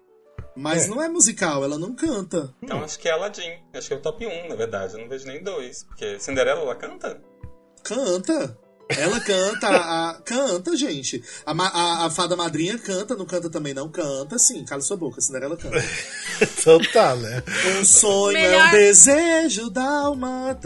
[0.55, 0.89] Mas é.
[0.89, 2.55] não é musical, ela não canta.
[2.63, 2.85] Então hum.
[2.85, 3.53] acho que é Aladdin.
[3.75, 4.95] Acho que é o top 1, na verdade.
[4.95, 5.85] Eu não vejo nem dois.
[5.85, 7.21] Porque Cinderela, ela canta?
[7.83, 8.59] Canta.
[8.89, 11.23] Ela canta, a, canta, gente.
[11.47, 13.89] A, a, a, fada madrinha canta, não canta também, não?
[13.89, 14.65] Canta, sim.
[14.65, 15.83] Cala sua boca, Cinderela canta.
[16.41, 17.43] então tá, né?
[17.79, 18.67] Um sonho Melhor...
[18.67, 20.59] é um desejo da uma.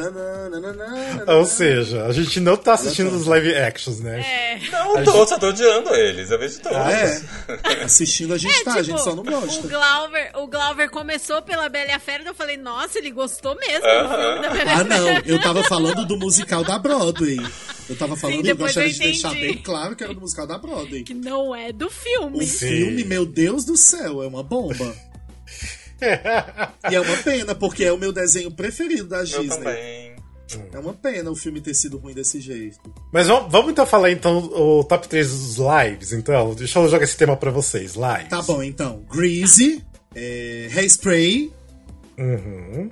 [1.26, 4.20] Ou seja, a gente não tá assistindo os live actions, né?
[4.20, 4.70] É.
[4.70, 5.28] Não, tô, gente...
[5.28, 6.30] só tô odiando eles.
[6.30, 6.78] Eu vejo todos.
[6.78, 7.22] Ah, é.
[7.84, 9.66] Assistindo a gente é, tá, tipo, a gente só não gosta.
[9.66, 13.54] O Glauber, o Glauber começou pela Bela e a Fera, eu falei, nossa, ele gostou
[13.56, 14.02] mesmo uh -huh.
[14.02, 15.08] do filme da Bela Ah, não.
[15.24, 17.38] Eu tava falando do musical da Broadway.
[17.88, 20.58] Eu tava falando Sim, e gostaria de deixar bem claro que era do musical da
[20.58, 21.04] Broadway.
[21.04, 22.38] Que não é do filme.
[22.38, 22.68] O Sim.
[22.68, 24.94] filme, meu Deus do céu, é uma bomba.
[26.90, 29.44] e é uma pena, porque é o meu desenho preferido da Disney.
[29.44, 30.16] Eu também.
[30.72, 32.78] É uma pena o filme ter sido ruim desse jeito.
[33.12, 36.54] Mas vamos, vamos então falar então o top 3 dos lives, então.
[36.54, 38.28] Deixa eu jogar esse tema pra vocês, lives.
[38.28, 39.04] Tá bom, então.
[39.10, 39.82] Greasy,
[40.14, 41.52] é, Hairspray.
[42.18, 42.90] Uhum.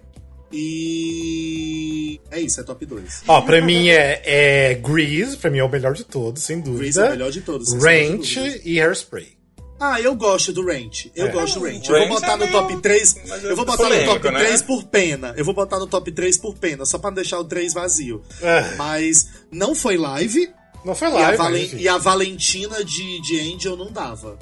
[0.55, 2.21] E.
[2.31, 3.23] É isso, é top 2.
[3.27, 6.79] Ó, pra mim é, é Grease, pra mim é o melhor de todos, sem dúvida.
[6.79, 7.73] Grease é o melhor de todos.
[7.75, 9.35] Ranch e Hairspray.
[9.79, 11.11] Ah, eu gosto do Ranch.
[11.15, 11.31] Eu é.
[11.31, 11.89] gosto do Ranch.
[11.89, 13.17] Eu vou botar no top 3.
[13.43, 14.67] Eu vou botar no top 3 né?
[14.67, 15.35] por pena.
[15.37, 18.23] Eu vou botar no top 3 por pena, só pra não deixar o 3 vazio.
[18.41, 18.77] É.
[18.77, 20.49] Mas não foi live.
[20.85, 21.31] Não foi live.
[21.31, 24.39] E a, Valen e a Valentina de, de Angel não dava.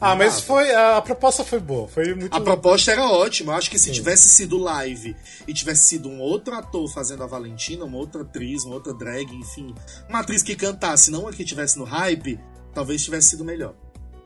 [0.00, 0.46] Ah, mas dava.
[0.46, 0.74] foi.
[0.74, 1.88] A, proposta foi boa.
[1.88, 3.52] Foi muito A proposta era ótima.
[3.52, 3.92] Eu acho que se Sim.
[3.92, 5.16] tivesse sido live
[5.48, 9.32] e tivesse sido um outro ator fazendo a Valentina, uma outra atriz, uma outra drag,
[9.34, 9.74] enfim.
[10.08, 12.38] Uma atriz que cantasse, não a que tivesse no hype,
[12.74, 13.74] talvez tivesse sido melhor.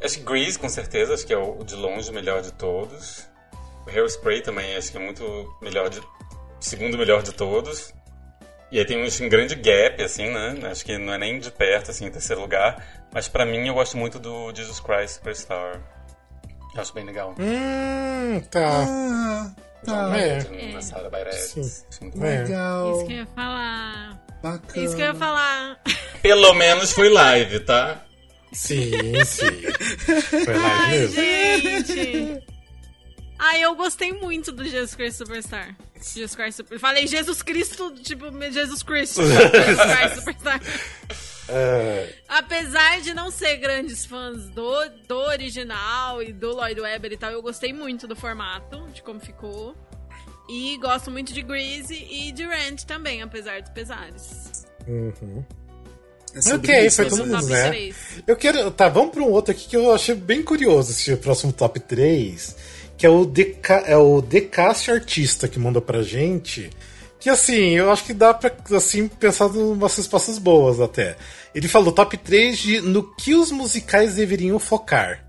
[0.03, 3.29] Acho que Grease, com certeza, acho que é o de longe o melhor de todos.
[3.87, 5.23] O Hairspray também, acho que é muito
[5.63, 6.01] melhor de.
[6.59, 7.93] segundo melhor de todos.
[8.71, 10.71] E aí tem um, um grande gap, assim, né?
[10.71, 12.85] Acho que não é nem de perto, assim, em terceiro lugar.
[13.13, 15.81] Mas para mim eu gosto muito do Jesus Christ Superstar.
[16.75, 17.35] Eu acho bem legal.
[17.39, 18.85] Hum, tá.
[18.89, 19.51] Ah,
[19.85, 20.19] tá.
[20.19, 20.73] É.
[20.73, 21.11] Na Sarah
[22.15, 22.93] Legal.
[22.93, 24.25] Isso que eu ia falar.
[24.41, 24.85] Bacana.
[24.87, 25.81] Isso que eu ia falar.
[26.23, 28.05] Pelo menos foi live, tá?
[28.53, 29.47] Sim, sim.
[30.45, 31.15] Foi Ai, mesmo.
[31.15, 32.43] Gente.
[33.43, 35.75] Ai, eu gostei muito do Jesus Cristo Superstar.
[35.97, 36.79] Jesus Christ Super...
[36.79, 39.23] Falei Jesus Cristo, tipo, Jesus Cristo.
[39.25, 40.61] Jesus Christ Superstar.
[41.49, 42.15] Uh...
[42.29, 44.71] Apesar de não ser grandes fãs do,
[45.09, 49.19] do original e do Lloyd Webber e tal, eu gostei muito do formato, de como
[49.19, 49.75] ficou.
[50.47, 54.67] E gosto muito de Greasy e de Rant também, apesar dos pesares.
[54.87, 55.43] Uhum.
[56.35, 57.69] É ok, isso, foi todo mundo, né?
[57.69, 57.97] 3.
[58.27, 58.71] Eu quero.
[58.71, 62.57] Tá, vamos para um outro aqui que eu achei bem curioso esse próximo top 3.
[63.01, 64.23] Que é o, Deca, é o
[64.93, 66.69] Artista que mandou pra gente.
[67.19, 71.17] Que assim, eu acho que dá pra assim, pensar em umas respostas boas até.
[71.55, 75.25] Ele falou top 3 de no que os musicais deveriam focar.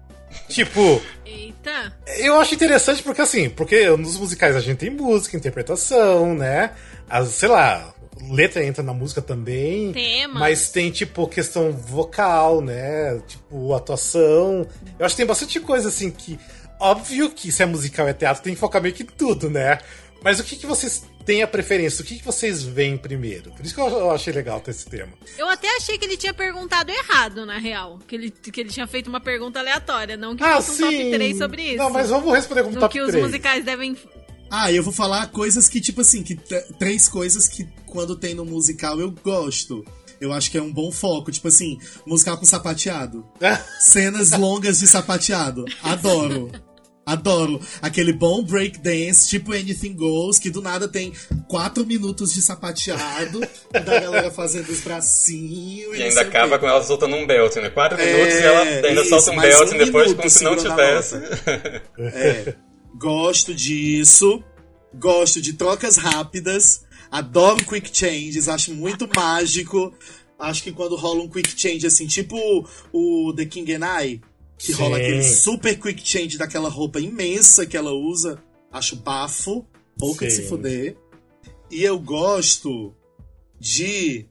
[0.49, 1.01] Tipo.
[1.25, 1.93] Eita!
[2.17, 6.71] Eu acho interessante porque assim, porque nos musicais a gente tem música, interpretação, né?
[7.09, 7.93] As, sei lá,
[8.29, 9.93] letra entra na música também.
[9.93, 10.41] Tema.
[10.41, 13.19] Mas tem, tipo, questão vocal, né?
[13.27, 14.67] Tipo, atuação.
[14.99, 16.37] Eu acho que tem bastante coisa, assim, que.
[16.81, 19.77] Óbvio que se é musical é teatro, tem que focar meio que tudo, né?
[20.23, 22.01] Mas o que, que vocês têm a preferência?
[22.01, 23.51] O que, que vocês veem primeiro?
[23.51, 25.13] Por isso que eu achei legal ter esse tema.
[25.37, 27.99] Eu até achei que ele tinha perguntado errado, na real.
[28.07, 30.85] Que ele, que ele tinha feito uma pergunta aleatória, não que ah, fosse sim.
[30.85, 31.77] um top 3 sobre isso.
[31.77, 33.11] Não, mas vamos responder como no top que 3.
[33.11, 33.95] que os musicais devem
[34.53, 36.35] ah, eu vou falar coisas que, tipo assim, que
[36.77, 39.85] três coisas que quando tem no musical eu gosto.
[40.19, 41.31] Eu acho que é um bom foco.
[41.31, 43.25] Tipo assim, musical com sapateado.
[43.79, 45.63] Cenas longas de sapateado.
[45.81, 46.51] Adoro.
[47.11, 47.59] Adoro.
[47.81, 51.11] Aquele bom breakdance, tipo Anything Goes, que do nada tem
[51.47, 55.95] quatro minutos de sapateado, da galera fazendo os bracinhos.
[55.95, 57.69] E, e ainda acaba com ela soltando um belt, né?
[57.69, 60.55] Quatro é, minutos e ela ainda isso, solta um belt um depois como se não
[60.55, 61.15] tivesse.
[61.97, 62.55] É.
[62.97, 64.43] Gosto disso.
[64.93, 66.83] Gosto de trocas rápidas.
[67.11, 69.93] Adoro quick changes, acho muito mágico.
[70.39, 72.37] Acho que quando rola um quick change assim, tipo
[72.91, 74.21] o The King and I,
[74.61, 74.73] que Sim.
[74.73, 79.65] rola aquele super quick change daquela roupa imensa que ela usa, acho bafo,
[79.97, 80.95] pouca de se fuder.
[81.71, 82.93] E eu gosto
[83.59, 84.27] de.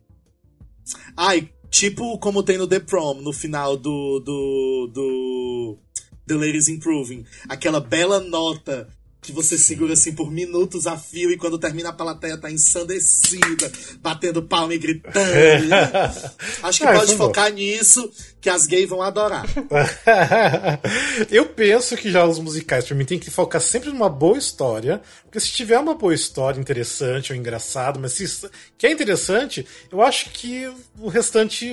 [1.17, 4.21] Ai, tipo como tem no The Prom, no final do.
[4.21, 4.91] do.
[4.95, 5.79] do.
[6.27, 7.25] The Ladies Improving.
[7.49, 8.89] Aquela bela nota
[9.21, 13.71] que você segura assim por minutos a fio e quando termina a plateia tá ensandecida,
[14.01, 15.15] batendo palma e gritando.
[16.63, 17.57] Acho que é, pode focar bom.
[17.57, 19.45] nisso, que as gays vão adorar.
[21.31, 25.03] Eu penso que já os musicais, pra mim, tem que focar sempre numa boa história,
[25.25, 30.01] porque se tiver uma boa história interessante ou engraçado, mas se que é interessante, eu
[30.01, 31.69] acho que o restante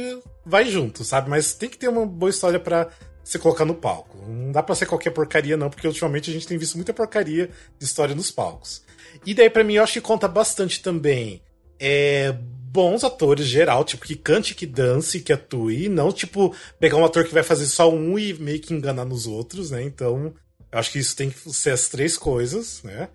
[0.46, 1.30] vai junto, sabe?
[1.30, 2.90] Mas tem que ter uma boa história para
[3.28, 4.18] você colocar no palco.
[4.28, 7.50] Não dá pra ser qualquer porcaria, não, porque ultimamente a gente tem visto muita porcaria
[7.78, 8.84] de história nos palcos.
[9.26, 11.42] E daí, para mim, eu acho que conta bastante também.
[11.80, 12.34] É,
[12.72, 17.26] bons atores geral, tipo, que cante, que dance, que atue, não, tipo, pegar um ator
[17.26, 19.84] que vai fazer só um e meio que enganar nos outros, né?
[19.84, 20.34] Então,
[20.72, 23.10] eu acho que isso tem que ser as três coisas, né?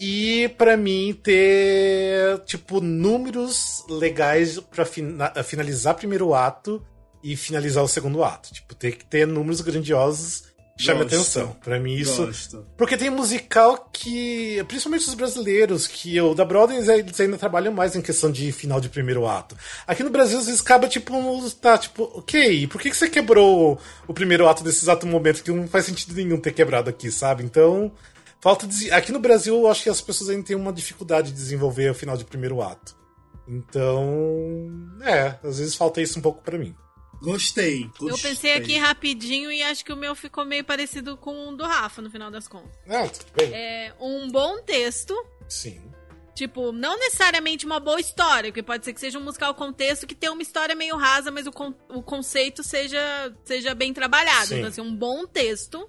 [0.00, 4.84] E para mim ter, tipo, números legais para
[5.44, 6.84] finalizar primeiro ato
[7.32, 8.52] e finalizar o segundo ato.
[8.52, 10.44] Tipo, tem que ter números grandiosos
[10.78, 11.14] chame Gosto.
[11.14, 11.56] atenção.
[11.64, 12.26] Para mim isso.
[12.26, 12.66] Gosto.
[12.76, 17.96] Porque tem musical que, principalmente os brasileiros, que o da Broadway eles ainda trabalham mais
[17.96, 19.56] em questão de final de primeiro ato.
[19.86, 21.14] Aqui no Brasil às vezes acaba tipo,
[21.60, 25.50] tá, tipo, OK, por que que você quebrou o primeiro ato nesse exato momento que
[25.50, 27.42] não faz sentido nenhum ter quebrado aqui, sabe?
[27.42, 27.90] Então,
[28.40, 28.90] falta de...
[28.92, 31.94] aqui no Brasil eu acho que as pessoas ainda têm uma dificuldade de desenvolver o
[31.94, 32.94] final de primeiro ato.
[33.48, 34.68] Então,
[35.02, 36.74] é, às vezes falta isso um pouco para mim.
[37.20, 41.48] Gostei, gostei, Eu pensei aqui rapidinho e acho que o meu ficou meio parecido com
[41.48, 42.70] o do Rafa, no final das contas.
[42.88, 43.52] Ah, tudo bem.
[43.52, 45.14] É um bom texto.
[45.48, 45.80] Sim.
[46.34, 50.14] Tipo, não necessariamente uma boa história, porque pode ser que seja um musical contexto que
[50.14, 54.48] tenha uma história meio rasa, mas o, con o conceito seja, seja bem trabalhado.
[54.48, 54.56] Sim.
[54.56, 55.88] Então, assim, um bom texto.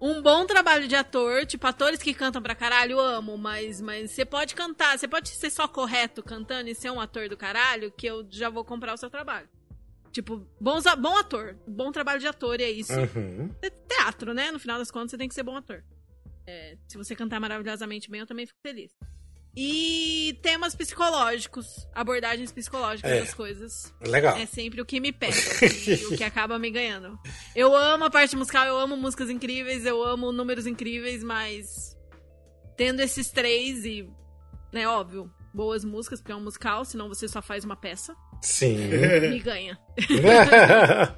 [0.00, 4.10] Um bom trabalho de ator, tipo, atores que cantam pra caralho, eu amo, mas, mas
[4.10, 7.92] você pode cantar, você pode ser só correto cantando e ser um ator do caralho,
[7.92, 9.48] que eu já vou comprar o seu trabalho.
[10.12, 11.56] Tipo, bons, bom ator.
[11.66, 12.92] Bom trabalho de ator, e é isso.
[12.92, 13.50] Uhum.
[13.62, 14.50] É teatro, né?
[14.50, 15.82] No final das contas, você tem que ser bom ator.
[16.46, 18.92] É, se você cantar maravilhosamente bem, eu também fico feliz.
[19.54, 23.20] E temas psicológicos, abordagens psicológicas é.
[23.20, 23.94] das coisas.
[24.00, 24.36] Legal.
[24.36, 25.36] É sempre o que me pega,
[26.10, 27.18] o que acaba me ganhando.
[27.54, 31.94] Eu amo a parte musical, eu amo músicas incríveis, eu amo números incríveis, mas
[32.78, 34.08] tendo esses três e,
[34.72, 38.16] né, óbvio, boas músicas, porque é um musical, senão você só faz uma peça.
[38.42, 38.88] Sim.
[38.88, 39.78] Me ganha.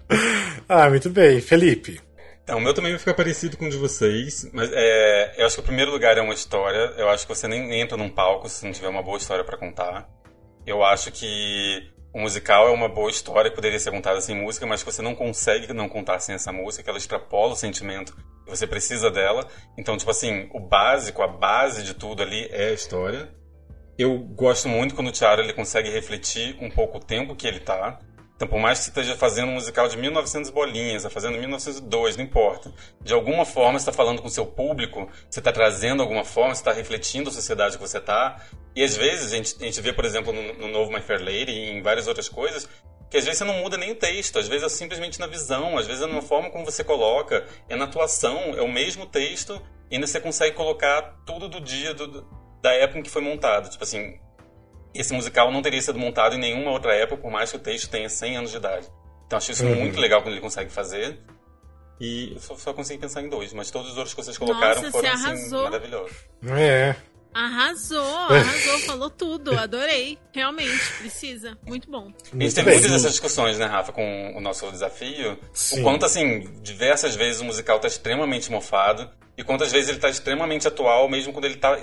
[0.68, 1.40] ah, muito bem.
[1.40, 2.00] Felipe.
[2.44, 5.56] Então, o meu também vai ficar parecido com o de vocês, mas é, eu acho
[5.56, 6.92] que o primeiro lugar é uma história.
[6.98, 9.56] Eu acho que você nem entra num palco se não tiver uma boa história para
[9.56, 10.06] contar.
[10.66, 14.66] Eu acho que o musical é uma boa história que poderia ser contada sem música,
[14.66, 18.14] mas que você não consegue não contar sem essa música, que ela extrapola o sentimento
[18.46, 19.48] e você precisa dela.
[19.78, 23.34] Então, tipo assim, o básico, a base de tudo ali é a história.
[23.96, 27.60] Eu gosto muito quando o teatro ele consegue refletir um pouco o tempo que ele
[27.60, 28.00] tá.
[28.34, 32.16] Então, por mais que você esteja fazendo um musical de 1900 bolinhas, tá fazendo 1902,
[32.16, 32.72] não importa.
[33.00, 36.52] De alguma forma, você está falando com o seu público, você está trazendo alguma forma,
[36.52, 38.44] você está refletindo a sociedade que você está.
[38.74, 41.20] E às vezes, a gente, a gente vê, por exemplo, no, no novo My Fair
[41.20, 42.68] Lady e em várias outras coisas,
[43.08, 45.78] que às vezes você não muda nem o texto, às vezes é simplesmente na visão,
[45.78, 49.62] às vezes é na forma como você coloca, é na atuação, é o mesmo texto,
[49.88, 52.26] e ainda você consegue colocar tudo do dia, do,
[52.64, 53.68] da época em que foi montado.
[53.68, 54.18] Tipo assim,
[54.94, 57.90] esse musical não teria sido montado em nenhuma outra época, por mais que o texto
[57.90, 58.88] tenha 100 anos de idade.
[59.26, 59.74] Então acho isso uhum.
[59.76, 61.20] muito legal quando ele consegue fazer.
[62.00, 64.80] E eu só, só consegui pensar em dois, mas todos os outros que vocês colocaram
[64.80, 66.16] Nossa, foram assim, maravilhosos.
[66.56, 66.96] É.
[67.34, 68.00] Arrasou,
[68.32, 70.18] arrasou, falou tudo, adorei.
[70.32, 71.58] Realmente, precisa.
[71.66, 72.12] Muito bom.
[72.32, 75.38] A gente teve muitas dessas discussões, né, Rafa, com o nosso desafio.
[75.52, 75.80] Sim.
[75.80, 80.08] O quanto, assim, diversas vezes o musical tá extremamente mofado e quantas vezes ele tá
[80.08, 81.78] extremamente atual, mesmo quando ele tá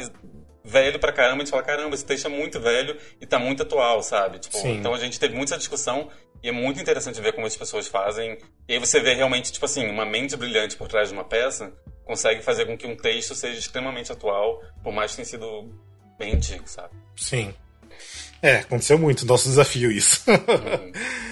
[0.64, 3.64] velho pra caramba, a gente fala, caramba, esse texto é muito velho e tá muito
[3.64, 4.40] atual, sabe?
[4.40, 6.10] Tipo, então a gente teve muita discussão
[6.44, 8.38] e é muito interessante ver como as pessoas fazem.
[8.68, 11.74] E aí você vê realmente, tipo assim, uma mente brilhante por trás de uma peça
[12.12, 15.74] consegue fazer com que um texto seja extremamente atual, por mais que tenha sido
[16.20, 16.94] bem antigo, sabe?
[17.16, 17.54] Sim.
[18.42, 20.24] É, aconteceu muito, nosso desafio isso.
[20.30, 20.92] Uhum.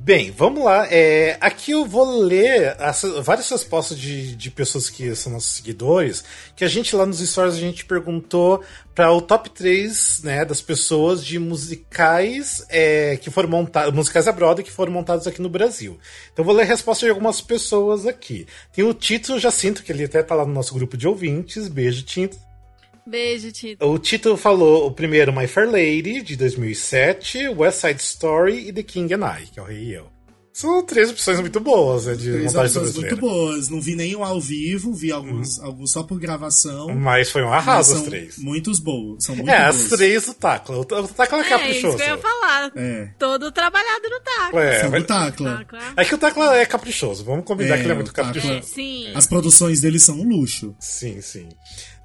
[0.00, 0.86] Bem, vamos lá.
[0.90, 6.24] É, aqui eu vou ler as, várias respostas de, de pessoas que são nossos seguidores,
[6.56, 8.62] que a gente lá nos stories a gente perguntou
[8.94, 14.32] para o top 3 né, das pessoas de musicais é, que foram montados, musicais a
[14.32, 15.98] Broadway que foram montados aqui no Brasil.
[16.32, 18.46] Então vou ler a resposta de algumas pessoas aqui.
[18.72, 21.68] Tem o Tito Jacinto, que ele até tá lá no nosso grupo de ouvintes.
[21.68, 22.47] Beijo, Tito.
[23.08, 23.86] Beijo, Tito.
[23.86, 28.82] O Tito falou o primeiro My Fair Lady, de 2007, West Side Story e The
[28.82, 30.18] King and I, que é o Rei e Eu.
[30.58, 32.16] São três opções muito boas, né?
[32.16, 33.68] De três opções muito boas.
[33.68, 35.66] Não vi nenhum ao vivo, vi alguns, uhum.
[35.66, 36.92] alguns só por gravação.
[36.96, 38.38] Mas foi um arraso as três.
[38.38, 39.22] Muitos boas.
[39.22, 39.84] São muito é, boas.
[39.84, 40.78] as três do Tacla.
[40.78, 41.62] O Tacla é, é caprichoso.
[41.62, 42.72] É isso que eu ia falar.
[42.74, 43.08] É.
[43.16, 44.64] Todo trabalhado no Tacla.
[44.64, 45.06] É, mas...
[45.06, 45.66] Tacla.
[45.96, 47.24] É que o Tacla é caprichoso.
[47.24, 48.52] Vamos combinar é, que ele é muito caprichoso.
[48.52, 49.12] É, sim.
[49.14, 50.74] As produções dele são um luxo.
[50.80, 51.48] Sim, sim.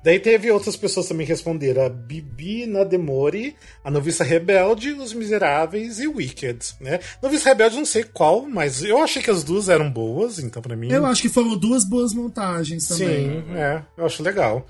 [0.04, 6.00] Daí teve outras pessoas também que responderam: a Bibi Nademori, a Noviça Rebelde, Os Miseráveis
[6.00, 7.00] e Wicked, né?
[7.22, 10.76] Noviça Rebelde não sei qual, mas eu achei que as duas eram boas, então para
[10.76, 10.92] mim.
[10.92, 13.42] Eu acho que foram duas boas montagens também.
[13.42, 14.68] Sim, é, eu acho legal.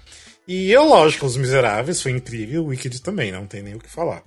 [0.48, 3.90] E eu, lógico, Os Miseráveis foi incrível, o Wicked também, não tem nem o que
[3.90, 4.24] falar.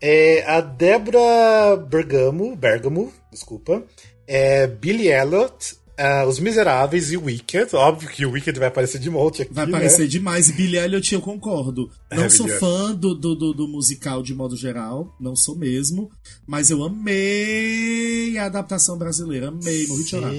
[0.00, 3.84] É, a Débora Bergamo, Bergamo, desculpa,
[4.26, 7.76] é Billy Elliot, Uh, Os Miseráveis e Wicked.
[7.76, 9.52] Óbvio que o Wicked vai aparecer de monte aqui.
[9.52, 9.72] Vai né?
[9.72, 10.08] aparecer né?
[10.08, 10.48] demais.
[10.48, 11.90] E Billy Elliot, eu concordo.
[12.10, 15.14] É, não é, sou fã do, do, do, do, musical de modo geral.
[15.20, 16.10] Não sou mesmo.
[16.46, 19.48] Mas eu amei a adaptação brasileira.
[19.48, 20.32] Amei, morri de chorar.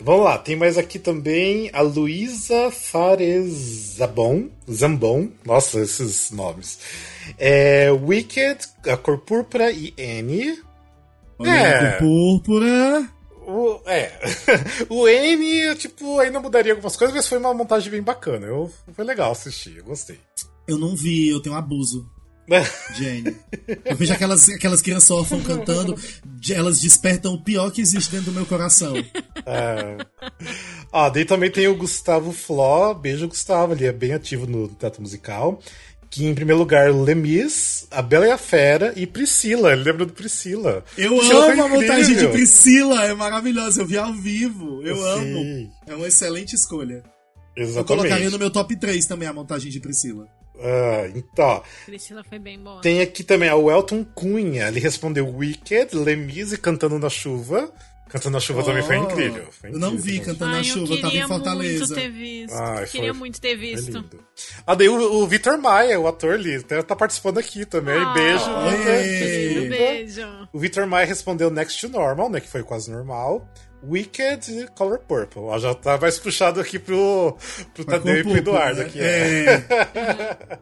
[0.00, 4.48] Vamos lá, tem mais aqui também a Luísa Farezabon.
[4.70, 5.28] Zambon.
[5.44, 6.80] Nossa, esses nomes.
[7.38, 10.58] É, Wicked, a Cor Púrpura e Annie.
[11.38, 11.90] Olha, é.
[11.92, 13.13] Cor Púrpura.
[13.46, 14.12] O, é.
[14.88, 18.46] o N, tipo, ainda mudaria algumas coisas, mas foi uma montagem bem bacana.
[18.46, 20.18] Eu, foi legal assistir, eu gostei.
[20.66, 22.10] Eu não vi, eu tenho abuso.
[22.94, 23.36] Jane.
[23.84, 25.98] Eu vejo aquelas, aquelas crianças órfãs cantando,
[26.50, 28.94] elas despertam o pior que existe dentro do meu coração.
[29.46, 29.96] É.
[30.92, 32.92] Ah, daí também tem o Gustavo Fló.
[32.92, 33.72] Beijo, Gustavo.
[33.72, 35.58] Ele é bem ativo no teatro musical.
[36.14, 39.72] Que em primeiro lugar, Lemis, A Bela e a Fera e Priscila.
[39.72, 40.84] Ele lembra do Priscila.
[40.96, 43.82] Eu amo a montagem de Priscila, é maravilhosa.
[43.82, 44.80] Eu vi ao vivo.
[44.84, 45.02] Eu Sim.
[45.02, 45.72] amo.
[45.88, 47.02] É uma excelente escolha.
[47.56, 47.78] Exatamente.
[47.78, 50.28] Eu colocaria no meu top 3 também a montagem de Priscila.
[50.60, 51.60] Ah, então.
[51.84, 52.80] Priscila foi bem boa.
[52.80, 54.68] Tem aqui também o Elton Cunha.
[54.68, 57.72] Ele respondeu Wicked, Lemise Cantando na Chuva.
[58.14, 59.46] Cantando na Chuva oh, também foi incrível.
[59.50, 59.72] Foi incrível.
[59.72, 61.78] Eu não vi Cantando Ai, na Chuva, tava em Fortaleza.
[61.78, 62.54] Muito ter visto.
[62.54, 64.04] Ai, queria foi, muito ter visto.
[64.64, 68.00] Ah, daí o, o Vitor Maia, o ator ali, tá, tá participando aqui também.
[68.00, 69.68] Oh, beijo, Vitor.
[69.68, 70.48] Beijo.
[70.52, 72.38] O Vitor Maia respondeu Next to Normal, né?
[72.38, 73.50] Que foi quase normal.
[73.82, 75.42] Wicked Color Purple.
[75.42, 77.36] Ó, já tá mais puxado aqui pro,
[77.74, 78.78] pro Tadeu e pro Eduardo.
[78.78, 78.86] Né?
[78.86, 80.58] Aqui, é.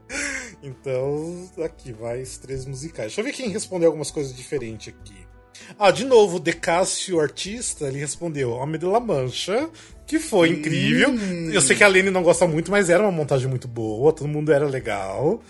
[0.65, 3.09] então, aqui vai três musicais.
[3.09, 5.31] Deixa eu ver quem respondeu algumas coisas diferentes aqui.
[5.79, 9.69] Ah, de novo, Decássio Artista, ele respondeu Homem de la Mancha,
[10.07, 11.11] que foi incrível.
[11.11, 11.51] Hum.
[11.53, 14.29] Eu sei que a Lene não gosta muito, mas era uma montagem muito boa, todo
[14.29, 15.43] mundo era legal.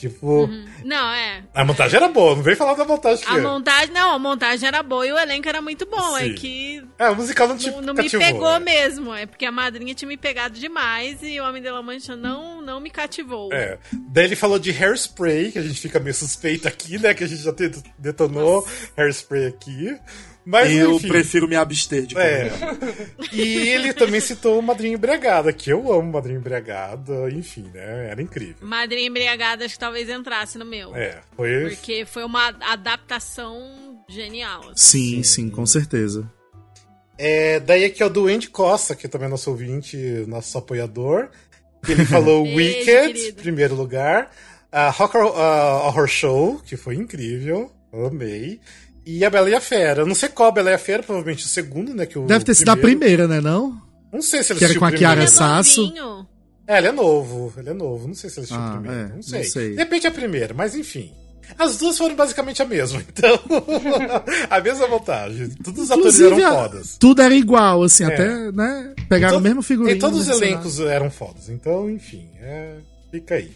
[0.00, 0.44] Tipo.
[0.44, 0.64] Uhum.
[0.82, 1.42] Não, é.
[1.54, 3.22] A montagem era boa, não vem falar da montagem.
[3.26, 6.16] A montagem, não, a montagem era boa e o elenco era muito bom.
[6.16, 6.30] É Sim.
[6.30, 6.84] É que.
[6.98, 8.60] É, o musical não te Não, não me pegou né?
[8.60, 9.14] mesmo.
[9.14, 12.62] É porque a madrinha tinha me pegado demais e o Homem de la Mancha não,
[12.62, 13.52] não me cativou.
[13.52, 13.78] É.
[14.08, 17.12] Daí ele falou de hairspray, que a gente fica meio suspeito aqui, né?
[17.12, 17.52] Que a gente já
[17.98, 18.92] detonou Nossa.
[18.96, 19.98] hairspray aqui.
[20.50, 21.06] Mas, eu enfim.
[21.08, 22.50] prefiro me abster de é.
[23.32, 28.08] E ele também citou Madrinha Embriagada, que eu amo Madrinha Embriagada, enfim, né?
[28.10, 28.56] Era incrível.
[28.60, 30.94] Madrinha Embriagada acho que talvez entrasse no meu.
[30.96, 31.70] É, foi.
[31.70, 34.70] Porque foi uma adaptação genial.
[34.70, 34.74] Assim.
[34.74, 36.28] Sim, sim, com certeza.
[37.16, 41.28] É, daí aqui é o do Andy Costa, que também é nosso ouvinte, nosso apoiador.
[41.88, 43.42] Ele falou Beijo, Wicked, querido.
[43.42, 44.32] primeiro lugar.
[44.72, 47.70] Uh, Horror, uh, Horror Show, que foi incrível.
[47.92, 48.60] Amei.
[49.16, 50.02] E a Bela e a Fera.
[50.02, 52.06] Eu não sei qual a Bela e a Fera, provavelmente o segundo, né?
[52.06, 53.40] Que o Deve ter sido a primeira, né?
[53.40, 53.80] Não?
[54.12, 55.92] Não sei se ele que era com a Kiara Sasso.
[56.66, 57.52] É, ele é novo.
[57.56, 58.06] Ele é novo.
[58.06, 58.96] Não sei se ele assistiu ah, primeiro.
[58.96, 59.42] É, não, sei.
[59.42, 59.70] não sei.
[59.70, 61.12] De repente a primeira, mas enfim.
[61.58, 63.40] As duas foram basicamente a mesma, então.
[64.48, 65.50] a mesma montagem.
[65.64, 66.96] Todos os atores eram fodas.
[66.96, 68.06] Tudo era igual, assim, é.
[68.06, 68.94] até, né?
[69.08, 69.96] Pegaram o mesmo figurino.
[69.96, 71.48] E todos os elencos eram fodas.
[71.48, 72.76] Então, enfim, é...
[73.10, 73.50] fica aí.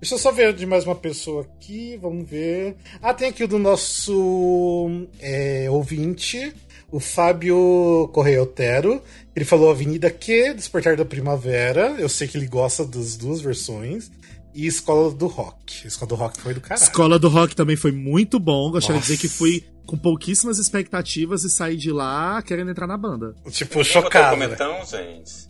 [0.00, 2.74] Deixa eu só ver de mais uma pessoa aqui, vamos ver.
[3.02, 6.54] Ah, tem aqui o do nosso é, ouvinte,
[6.90, 9.02] o Fábio Correia Otero.
[9.36, 11.96] Ele falou Avenida Q, Despertar da Primavera.
[11.98, 14.10] Eu sei que ele gosta das duas versões.
[14.54, 15.86] E Escola do Rock.
[15.86, 16.82] Escola do Rock foi do caralho.
[16.82, 18.70] Escola do Rock também foi muito bom.
[18.70, 19.06] Gostaria Nossa.
[19.06, 23.34] de dizer que fui com pouquíssimas expectativas e saí de lá querendo entrar na banda.
[23.50, 24.36] Tipo, chocado.
[24.38, 24.46] Né?
[24.46, 25.49] Comentão, gente.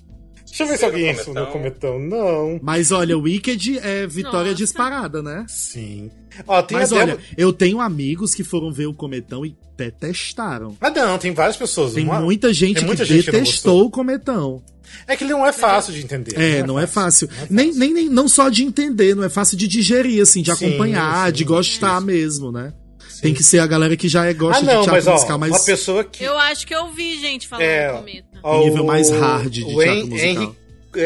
[0.51, 1.99] Deixa eu ver se alguém entrou no cometão.
[1.99, 2.59] Não.
[2.61, 4.55] Mas olha, o Wicked é vitória Nossa.
[4.57, 5.47] disparada, né?
[5.49, 6.11] Sim.
[6.47, 10.77] Ó, Mas olha, eu tenho amigos que foram ver o cometão e detestaram.
[10.81, 11.95] Ah, não, tem várias pessoas.
[11.95, 12.21] Tem Uma...
[12.21, 14.63] muita gente tem muita que gente detestou que o cometão.
[15.07, 16.35] É que ele não é fácil de entender.
[16.37, 17.27] É, não é, não fácil.
[17.27, 17.29] É fácil.
[17.29, 17.73] Não é fácil.
[17.73, 20.67] Nem, nem, nem, não só de entender, não é fácil de digerir, assim, de sim,
[20.67, 22.73] acompanhar, sim, de gostar mesmo, né?
[23.21, 25.13] Tem que ser a galera que já é, gosta ah, não, de teatro mas, ó,
[25.13, 25.51] musical, mas...
[25.51, 26.25] Uma pessoa que...
[26.25, 28.30] Eu acho que eu vi gente falando é, do cometa.
[28.43, 30.43] O nível mais hard de teatro musical.
[30.43, 30.61] Henry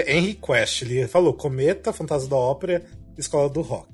[0.07, 2.83] Henry Quest, ele falou Cometa, Fantasma da Ópera,
[3.19, 3.89] Escola do Rock.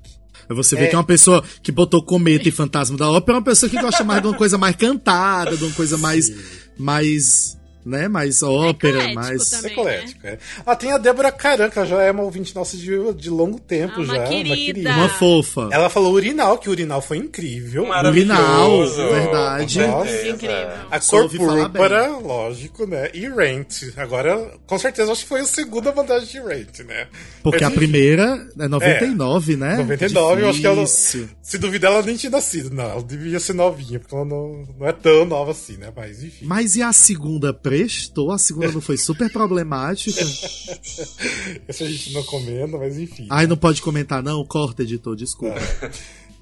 [0.49, 0.87] Você vê é...
[0.87, 3.79] que é uma pessoa que botou Cometa e Fantasma da Ópera, é uma pessoa que
[3.79, 6.31] gosta mais de uma coisa mais cantada, de uma coisa mais,
[6.77, 8.07] mais né?
[8.07, 9.49] Mais ópera, mais.
[9.49, 10.33] Também, Eclético, né?
[10.33, 10.37] é.
[10.65, 14.05] Ah, tem a Débora Caranca, já é uma ouvinte nossa de, de longo tempo ah,
[14.05, 14.13] já.
[14.13, 14.49] Uma querida.
[14.49, 14.91] uma querida.
[14.91, 15.69] Uma fofa.
[15.71, 17.87] Ela falou Urinal, que o Urinal foi incrível.
[18.05, 19.79] Urinal, verdade.
[19.79, 20.67] Nossa, incrível.
[20.89, 23.09] A cor púrpura, lógico, né?
[23.13, 23.93] E Rent.
[23.97, 27.07] Agora, com certeza, acho que foi a segunda vantagem de Rent, né?
[27.43, 29.77] Porque a primeira é 99, é, né?
[29.77, 30.85] 99, eu acho que ela.
[30.85, 32.73] Se duvidar, ela nem tinha nascido.
[32.73, 35.91] Não, ela devia ser novinha, porque ela não, não é tão nova assim, né?
[35.95, 36.45] Mas enfim.
[36.45, 40.19] Mas e a segunda prestou, a segunda não foi super problemática.
[41.65, 43.27] Essa a gente não comenta, mas enfim.
[43.29, 44.43] Ai, não pode comentar, não?
[44.43, 45.57] Corta, editor, desculpa.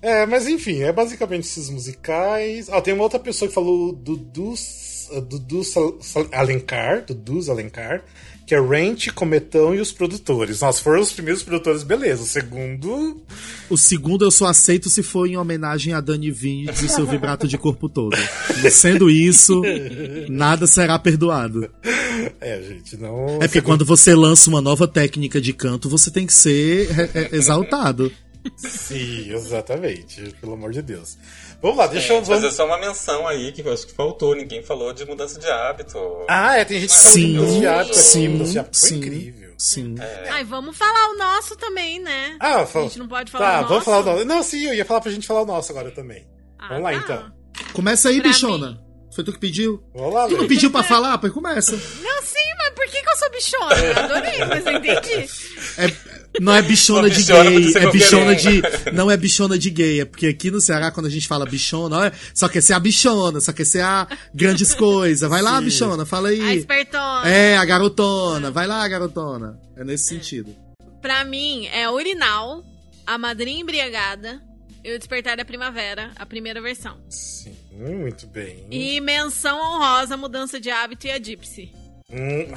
[0.01, 0.21] É.
[0.21, 2.67] é, mas enfim, é basicamente esses musicais.
[2.71, 5.07] Ah, tem uma outra pessoa que falou do Dus
[6.31, 8.03] Alencar, do Dus Alencar,
[8.49, 10.61] que é Rent, Cometão e os produtores.
[10.61, 12.23] Nossa, foram os primeiros produtores, beleza.
[12.23, 13.21] O segundo.
[13.69, 17.47] O segundo eu só aceito se for em homenagem a Dani Vinicius e seu vibrato
[17.47, 18.17] de corpo todo.
[18.65, 19.61] E sendo isso,
[20.27, 21.69] nada será perdoado.
[22.41, 23.35] É, gente, não.
[23.35, 27.09] É porque quando você lança uma nova técnica de canto, você tem que ser é,
[27.13, 28.11] é, exaltado.
[28.55, 30.33] Sim, exatamente.
[30.39, 31.17] Pelo amor de Deus.
[31.61, 32.21] Vamos lá, deixa é, eu.
[32.21, 32.41] Vamos...
[32.41, 34.35] fazer só uma menção aí que eu acho que faltou.
[34.35, 35.97] Ninguém falou de mudança de hábito.
[36.27, 37.95] Ah, é, tem gente que falou sim, de mudança de hábito.
[37.95, 38.79] Sim, mudança de hábito.
[38.79, 39.53] Foi sim, incrível.
[39.57, 39.95] Sim.
[39.99, 40.29] É.
[40.29, 42.37] Ai, vamos falar o nosso também, né?
[42.39, 42.83] Ah, fal...
[42.83, 43.69] A gente não pode falar tá, o nosso.
[43.69, 44.25] vamos falar o nosso.
[44.25, 46.25] Não, sim, eu ia falar pra gente falar o nosso agora também.
[46.57, 46.97] Ah, vamos lá, tá.
[46.97, 47.39] então.
[47.73, 48.71] Começa aí, pra bichona.
[48.71, 48.89] Mim.
[49.13, 49.83] Foi tu que pediu?
[49.93, 51.17] Vamos lá, Tu não pediu pra falar?
[51.17, 51.71] Pois começa.
[51.71, 53.75] Não, sim, mas por que, que eu sou bichona?
[53.75, 55.29] Eu adorei, mas eu entendi.
[55.77, 58.61] É, não é bichona de bichona gay, é bichona de.
[58.93, 62.07] Não é bichona de gay, é porque aqui no Ceará, quando a gente fala bichona,
[62.07, 65.27] é, só quer ser a bichona, só quer ser a grandes coisas.
[65.29, 65.65] Vai lá, Sim.
[65.65, 66.41] bichona, fala aí.
[66.41, 67.29] A espertona.
[67.29, 68.51] É, a garotona.
[68.51, 69.59] Vai lá, garotona.
[69.75, 70.17] É nesse é.
[70.17, 70.55] sentido.
[71.01, 72.63] Pra mim, é urinal,
[73.05, 74.41] a madrinha embriagada,
[74.83, 76.97] e o Despertar da Primavera, a primeira versão.
[77.09, 78.65] Sim, muito bem.
[78.71, 81.71] E menção honrosa, mudança de hábito e a Gypsy.
[82.11, 82.47] Hum,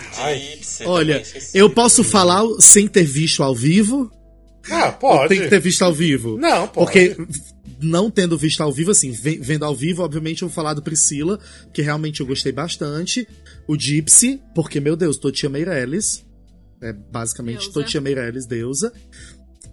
[0.57, 1.22] Gypsy Olha,
[1.53, 4.11] eu posso falar sem ter visto ao vivo?
[4.70, 5.28] Ah, pode.
[5.28, 6.38] Tem que ter visto ao vivo?
[6.38, 6.86] Não, pode.
[6.86, 7.16] Porque
[7.80, 11.38] não tendo visto ao vivo, assim, vendo ao vivo, obviamente eu vou falar do Priscila,
[11.72, 13.26] que realmente eu gostei bastante.
[13.66, 16.24] O Gypsy, porque, meu Deus, Totia Meirelles.
[16.80, 17.72] É basicamente deusa.
[17.72, 18.92] Totia Meirelles, deusa.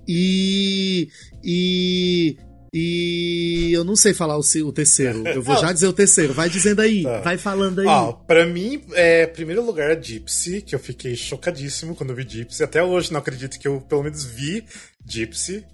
[0.08, 1.10] E.
[1.44, 2.38] E.
[2.74, 5.28] E eu não sei falar o, o terceiro.
[5.28, 6.34] Eu vou já dizer o terceiro.
[6.34, 7.04] Vai dizendo aí.
[7.04, 7.22] Tá.
[7.22, 7.88] Vai falando aí.
[7.88, 12.28] Ó, pra mim, é, primeiro lugar, é Gypsy, que eu fiquei chocadíssimo quando eu vi
[12.28, 12.64] Gypsy.
[12.64, 14.64] Até hoje não acredito que eu, pelo menos, vi
[15.06, 15.66] Gypsy.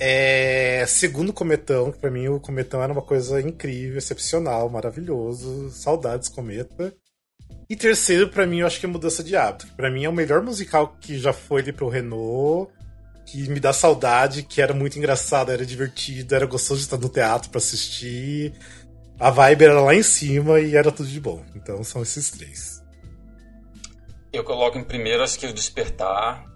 [0.00, 5.70] É, segundo Cometão, que pra mim o Cometão era uma coisa incrível, excepcional, maravilhoso.
[5.70, 6.94] Saudades, Cometa.
[7.68, 9.66] E terceiro, para mim, eu acho que é Mudança de Hábito.
[9.76, 12.72] Para mim é o melhor musical que já foi ali pro Renault
[13.30, 17.10] que me dá saudade, que era muito engraçado, era divertido, era gostoso de estar no
[17.10, 18.54] teatro para assistir.
[19.20, 21.44] A vibe era lá em cima e era tudo de bom.
[21.54, 22.82] Então são esses três.
[24.32, 26.46] Eu coloco em primeiro, acho que o Despertar.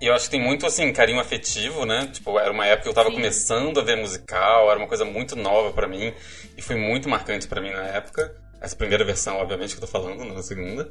[0.00, 2.08] E eu acho que tem muito, assim, carinho afetivo, né?
[2.12, 3.16] Tipo, era uma época que eu tava Sim.
[3.16, 6.14] começando a ver musical, era uma coisa muito nova para mim.
[6.56, 8.34] E foi muito marcante para mim na época.
[8.60, 10.88] Essa primeira versão, obviamente, que eu tô falando, não a segunda.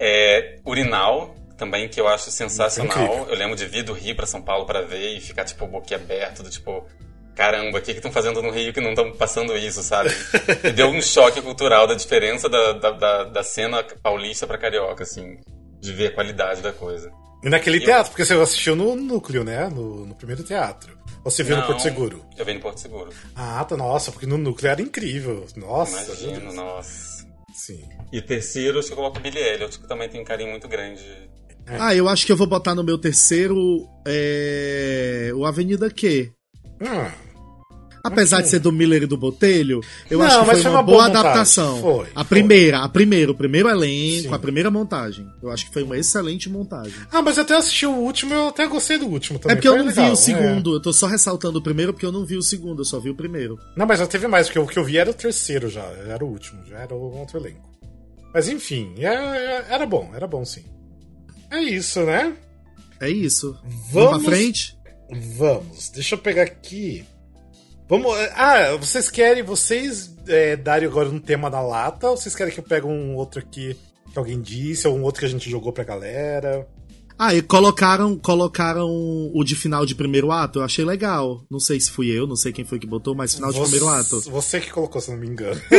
[0.00, 3.26] É, Urinal, também que eu acho sensacional.
[3.28, 6.42] Eu lembro de vir do Rio para São Paulo para ver e ficar, tipo, boquiaberto,
[6.42, 6.86] do tipo,
[7.34, 10.10] caramba, o que estão fazendo no Rio que não estão passando isso, sabe?
[10.64, 15.02] E deu um choque cultural da diferença da, da, da, da cena paulista para carioca,
[15.02, 15.38] assim,
[15.80, 17.10] de ver a qualidade da coisa.
[17.42, 18.10] E naquele e teatro, eu...
[18.10, 19.68] porque você assistiu no núcleo, né?
[19.68, 20.96] No, no primeiro teatro.
[21.24, 22.24] Ou você viu não, no Porto Seguro?
[22.36, 23.10] Eu vi no Porto Seguro.
[23.34, 25.46] Ah, tá, nossa, porque no núcleo era incrível.
[25.56, 26.04] Nossa.
[26.04, 27.26] Imagino, nossa.
[27.52, 27.88] Sim.
[28.12, 31.02] E terceiro, acho que eu coloco Billy Elliot, que também tem um carinho muito grande
[31.66, 31.76] é.
[31.78, 35.30] Ah, eu acho que eu vou botar no meu terceiro é...
[35.34, 36.32] o Avenida Q.
[36.80, 37.26] Hum.
[38.06, 40.78] Apesar de ser do Miller e do Botelho, eu não, acho que foi, foi uma,
[40.78, 41.80] uma, boa, boa adaptação.
[41.80, 42.86] Foi, a primeira, foi.
[42.86, 44.34] a primeira, o primeiro elenco, Sim.
[44.34, 45.26] a primeira montagem.
[45.42, 46.94] Eu acho que foi uma excelente montagem.
[47.10, 49.54] Ah, mas eu até assisti o último, eu até gostei do último também.
[49.54, 50.72] É porque foi eu não legal, vi o segundo.
[50.72, 50.76] É.
[50.76, 53.10] Eu tô só ressaltando o primeiro porque eu não vi o segundo, eu só vi
[53.10, 53.58] o primeiro.
[53.76, 56.24] Não, mas já teve mais, porque o que eu vi era o terceiro já, era
[56.24, 57.68] o último, já era o outro elenco.
[58.32, 60.64] Mas enfim, era, é, é, era bom, era bom sim.
[61.50, 62.36] É isso, né?
[63.00, 63.58] É isso.
[63.62, 64.76] Vamos, Vamos pra frente?
[65.36, 65.90] Vamos.
[65.90, 67.04] Deixa eu pegar aqui.
[67.88, 68.12] Vamos.
[68.34, 72.60] Ah, vocês querem vocês é, darem agora um tema na lata ou vocês querem que
[72.60, 73.76] eu pegue um outro aqui
[74.12, 76.66] que alguém disse ou um outro que a gente jogou pra galera?
[77.18, 78.88] Ah, e colocaram, colocaram
[79.34, 81.42] o de final de primeiro ato, eu achei legal.
[81.50, 83.64] Não sei se fui eu, não sei quem foi que botou, mas final você, de
[83.64, 84.20] primeiro ato.
[84.30, 85.58] Você que colocou, se não me engano.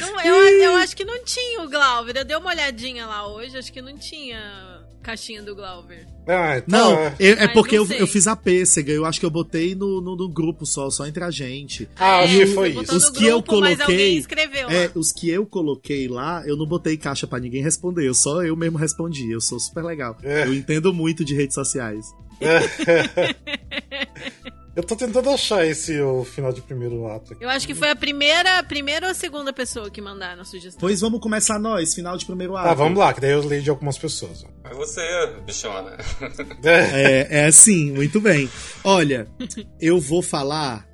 [0.00, 2.16] Não, eu, eu acho que não tinha o Glauber.
[2.16, 6.06] Eu dei uma olhadinha lá hoje, acho que não tinha caixinha do Glauber.
[6.26, 9.30] Ah, então não, é, é porque eu, eu, fiz a pêssega, eu acho que eu
[9.30, 11.88] botei no, no, no, grupo só, só entre a gente.
[11.96, 12.94] Ah, acho que foi isso.
[12.94, 14.18] Os que grupo, eu coloquei.
[14.18, 18.14] Escreveu, é, os que eu coloquei lá, eu não botei caixa para ninguém responder, eu
[18.14, 19.30] só eu mesmo respondi.
[19.30, 20.16] Eu sou super legal.
[20.22, 20.46] É.
[20.46, 22.06] Eu entendo muito de redes sociais.
[24.80, 24.82] É.
[24.82, 27.34] Eu tô tentando achar esse o final de primeiro ato.
[27.34, 27.44] Aqui.
[27.44, 30.80] Eu acho que foi a primeira, primeira ou a segunda pessoa que mandaram a sugestão.
[30.80, 32.68] Pois vamos começar nós, final de primeiro ato.
[32.68, 34.44] Ah, vamos lá, que daí eu leio de algumas pessoas.
[34.64, 35.02] É você,
[35.44, 35.98] bichona.
[36.64, 38.48] é, é assim, muito bem.
[38.82, 39.28] Olha,
[39.80, 40.88] eu vou falar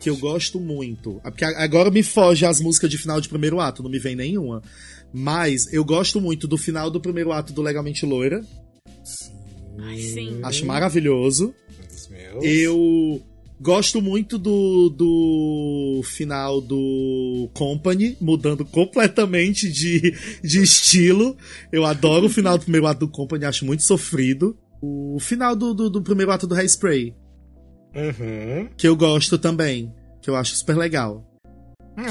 [0.00, 1.20] que eu gosto muito.
[1.22, 4.62] Porque agora me foge as músicas de final de primeiro ato, não me vem nenhuma.
[5.12, 8.42] Mas eu gosto muito do final do primeiro ato do Legalmente Loira.
[9.04, 9.32] Sim.
[9.78, 10.40] Ai, sim.
[10.42, 11.54] Acho maravilhoso.
[12.40, 13.22] Eu
[13.60, 21.36] gosto muito do, do final do Company, mudando completamente de, de estilo.
[21.70, 24.56] Eu adoro o final do primeiro ato do Company, acho muito sofrido.
[24.80, 27.14] O final do, do, do primeiro ato do Hairspray.
[27.94, 28.68] Uhum.
[28.76, 29.92] Que eu gosto também.
[30.20, 31.24] Que eu acho super legal.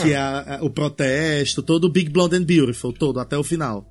[0.02, 3.44] Que é a, a, o protesto, todo o Big Blonde and Beautiful, todo, até o
[3.44, 3.91] final.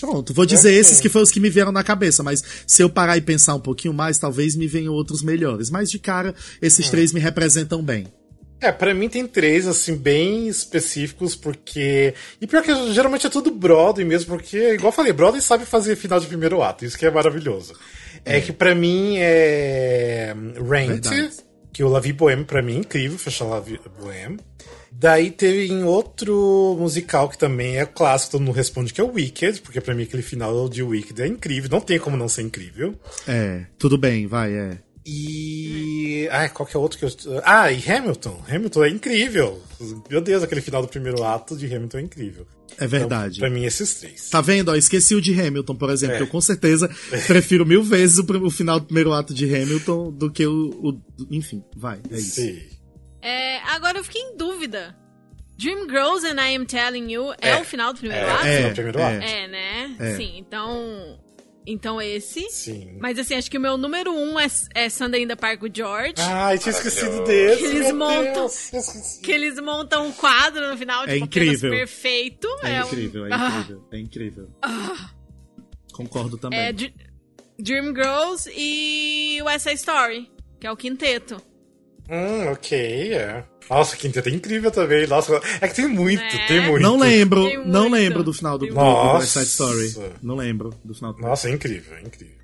[0.00, 2.90] Pronto, vou dizer esses que foram os que me vieram na cabeça, mas se eu
[2.90, 5.70] parar e pensar um pouquinho mais, talvez me venham outros melhores.
[5.70, 6.90] Mas de cara, esses hum.
[6.90, 8.06] três me representam bem.
[8.60, 12.14] É, para mim tem três, assim, bem específicos, porque.
[12.40, 15.94] E pior que geralmente é tudo Broadway mesmo, porque, igual eu falei, Broadway sabe fazer
[15.94, 17.74] final de primeiro ato, isso que é maravilhoso.
[18.24, 20.34] É, é que para mim é.
[20.68, 21.30] Rent, Verdade.
[21.72, 24.38] que o Lavi Boheme, pra mim, é incrível, fechar Lavi Boheme.
[24.98, 29.12] Daí teve em outro musical que também é clássico, todo mundo responde que é o
[29.12, 32.42] Wicked, porque para mim aquele final de Wicked é incrível, não tem como não ser
[32.42, 32.94] incrível.
[33.28, 34.78] É, tudo bem, vai, é.
[35.06, 36.28] E.
[36.32, 37.10] Ah, qual que é outro que eu.
[37.44, 38.42] Ah, e Hamilton.
[38.48, 39.62] Hamilton é incrível.
[40.10, 42.46] Meu Deus, aquele final do primeiro ato de Hamilton é incrível.
[42.76, 43.36] É verdade.
[43.36, 44.28] Então, pra mim, esses três.
[44.28, 44.70] Tá vendo?
[44.70, 46.16] Ó, esqueci o de Hamilton, por exemplo.
[46.16, 46.22] É.
[46.22, 46.90] Eu com certeza
[47.28, 50.70] prefiro mil vezes o, o, final do primeiro ato de Hamilton do que o.
[50.70, 52.00] o enfim, vai.
[52.10, 52.40] É isso.
[52.40, 52.75] Sim.
[53.26, 54.96] É, agora eu fiquei em dúvida.
[55.58, 58.46] Dream Girls and I Am Telling You é, é o final do primeiro é, ato?
[58.46, 59.24] É, é, primeiro ato.
[59.24, 59.96] É, né?
[59.98, 60.14] É.
[60.14, 61.18] Sim, então
[61.66, 62.48] então esse.
[62.50, 62.96] Sim.
[63.00, 65.72] Mas assim, acho que o meu número um é, é Sunday in the Park with
[65.74, 66.14] George.
[66.18, 67.62] Ai, tinha esquecido desse.
[67.62, 68.48] Que eles montam.
[69.24, 71.70] que eles montam um quadro no final, é tipo, incrível.
[71.72, 72.46] perfeito.
[72.62, 73.26] É, é incrível, um...
[73.26, 74.50] é incrível, é incrível.
[74.62, 75.10] Ah.
[75.92, 76.60] Concordo também.
[76.60, 81.42] É Dream Girls e West Side Story, que é o quinteto.
[82.08, 83.44] Hum, ok, é.
[83.68, 85.06] Nossa, Quinteto é incrível também.
[85.06, 86.46] Nossa, é que tem muito, é.
[86.46, 86.82] tem muito.
[86.82, 87.94] Não lembro, tem não muito.
[87.94, 90.14] lembro do final do, do, do West Side Story.
[90.22, 92.36] Não lembro do final do Nossa, é incrível, é incrível.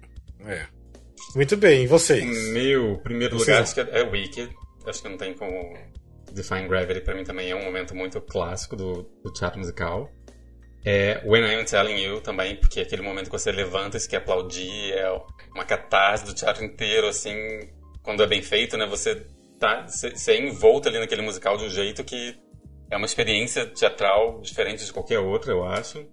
[0.45, 0.67] É.
[1.35, 2.53] Muito bem, e vocês?
[2.53, 4.53] Meu primeiro lugar acho que é Wicked.
[4.87, 5.77] Acho que não tem como.
[6.33, 10.11] Define Gravity pra mim também é um momento muito clássico do, do teatro musical.
[10.85, 14.09] É When I'm Telling You também, porque é aquele momento que você levanta e se
[14.09, 15.09] quer aplaudir, é
[15.55, 17.37] uma catarse do teatro inteiro, assim,
[18.03, 18.87] quando é bem feito, né?
[18.87, 19.25] Você
[19.63, 22.35] tá ser envolto ali naquele musical de um jeito que
[22.91, 26.05] é uma experiência teatral diferente de qualquer outra, eu acho.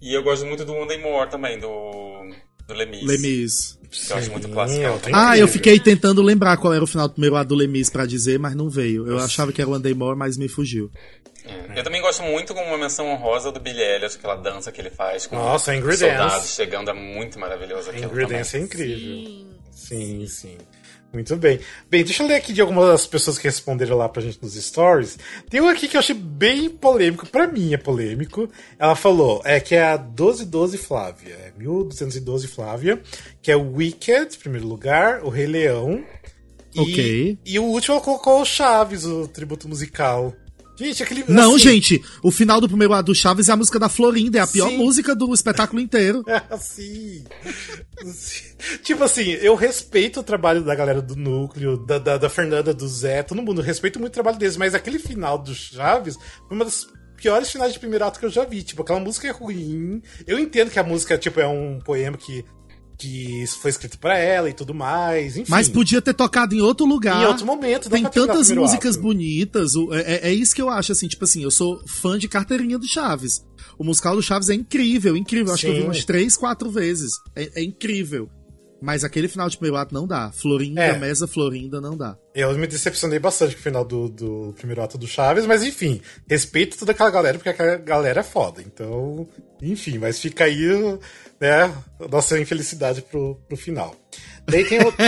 [0.00, 2.30] E eu gosto muito do One Day More também, do,
[2.66, 3.02] do Lemis.
[3.02, 3.78] Lemis.
[3.90, 4.82] Que eu acho muito clássico.
[5.12, 8.06] Ah, eu fiquei tentando lembrar qual era o final do primeiro ato do Lemis pra
[8.06, 9.06] dizer, mas não veio.
[9.08, 10.90] Eu achava que era One Day More, mas me fugiu.
[11.44, 11.80] É.
[11.80, 14.90] Eu também gosto muito como uma menção honrosa do Billy Elliot, aquela dança que ele
[14.90, 18.12] faz com Nossa, os soldados chegando, é muito maravilhoso aquilo.
[18.12, 19.48] Ingrid Dance é incrível.
[19.72, 20.26] Sim, sim.
[20.26, 20.58] sim.
[21.12, 21.58] Muito bem.
[21.90, 25.18] Bem, deixa eu ler aqui de algumas pessoas que responderam lá pra gente nos stories.
[25.48, 28.48] Tem um aqui que eu achei bem polêmico, pra mim é polêmico.
[28.78, 33.02] Ela falou, é que é a 1212 Flávia, é 1212 Flávia,
[33.42, 36.04] que é o Wicked, em primeiro lugar, o Rei Leão.
[36.76, 37.38] Ok.
[37.44, 40.32] E, e o último ela colocou o Chaves, o tributo musical.
[40.80, 41.24] Gente, aquele.
[41.28, 41.58] Não, assim...
[41.58, 44.46] gente, o final do primeiro ato do Chaves é a música da Florinda, é a
[44.46, 44.78] pior Sim.
[44.78, 46.24] música do espetáculo inteiro.
[46.30, 47.24] É assim.
[48.82, 52.86] tipo assim, eu respeito o trabalho da galera do núcleo, da, da, da Fernanda, do
[52.86, 56.16] Zé, todo mundo, respeito muito o trabalho deles, mas aquele final do Chaves
[56.46, 58.62] foi uma das piores finais de primeiro ato que eu já vi.
[58.62, 60.00] Tipo, aquela música é ruim.
[60.26, 62.44] Eu entendo que a música, tipo, é um poema que
[63.00, 65.50] que foi escrito para ela e tudo mais, enfim.
[65.50, 67.22] Mas podia ter tocado em outro lugar.
[67.22, 67.88] Em outro momento.
[67.88, 69.02] Tem tantas músicas ato.
[69.02, 69.72] bonitas.
[69.74, 72.78] É, é, é, isso que eu acho, assim, tipo assim, eu sou fã de carteirinha
[72.78, 73.42] do Chaves.
[73.78, 75.54] O musical do Chaves é incrível, incrível.
[75.54, 75.68] Acho Sim.
[75.68, 77.12] que eu vi umas três, quatro vezes.
[77.34, 78.28] É, é incrível.
[78.82, 80.30] Mas aquele final de primeiro ato não dá.
[80.32, 80.98] Florinda, é.
[80.98, 82.16] Mesa Florinda não dá.
[82.34, 86.00] Eu me decepcionei bastante com o final do, do primeiro ato do Chaves, mas enfim,
[86.28, 88.62] respeito toda aquela galera, porque aquela galera é foda.
[88.62, 89.28] Então,
[89.60, 90.98] enfim, mas fica aí,
[91.40, 91.74] né,
[92.10, 93.96] nossa infelicidade pro, pro final.
[94.46, 94.92] Daí tem o.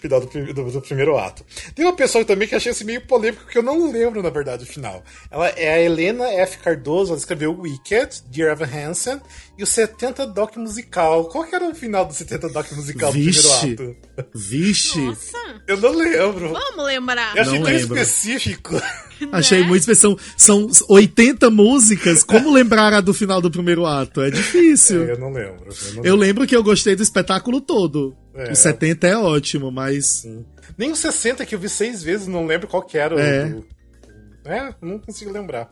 [0.00, 1.44] final do, do, do, primeiro ato.
[1.74, 4.64] Tem uma pessoa também que achei esse meio polêmico, que eu não lembro, na verdade,
[4.64, 5.02] o final.
[5.30, 6.58] Ela é a Helena F.
[6.58, 9.20] Cardoso, ela escreveu Wicked, Dear Evan Hansen,
[9.56, 11.26] e o 70 Doc Musical.
[11.26, 14.28] Qual que era o final do 70 Doc Musical Vixe, do primeiro ato?
[14.34, 15.00] Vixe!
[15.00, 15.38] Nossa!
[15.66, 16.52] Eu não lembro.
[16.52, 17.36] Vamos lembrar.
[17.36, 18.74] Eu achei tão específico.
[19.30, 19.66] Achei né?
[19.66, 20.20] muito específico.
[20.36, 22.24] São, são 80 músicas.
[22.24, 24.20] Como lembrar a do final do primeiro ato?
[24.20, 25.04] É difícil.
[25.04, 25.68] É, eu não lembro.
[25.68, 28.16] Eu, não eu lembro que eu gostei do espetáculo todo.
[28.34, 30.06] É, o 70 é ótimo, mas.
[30.06, 30.44] Sim.
[30.76, 33.18] Nem o 60 que eu vi seis vezes, não lembro qual que era.
[33.18, 33.46] É.
[33.46, 33.64] O...
[34.44, 35.70] É, não consigo lembrar.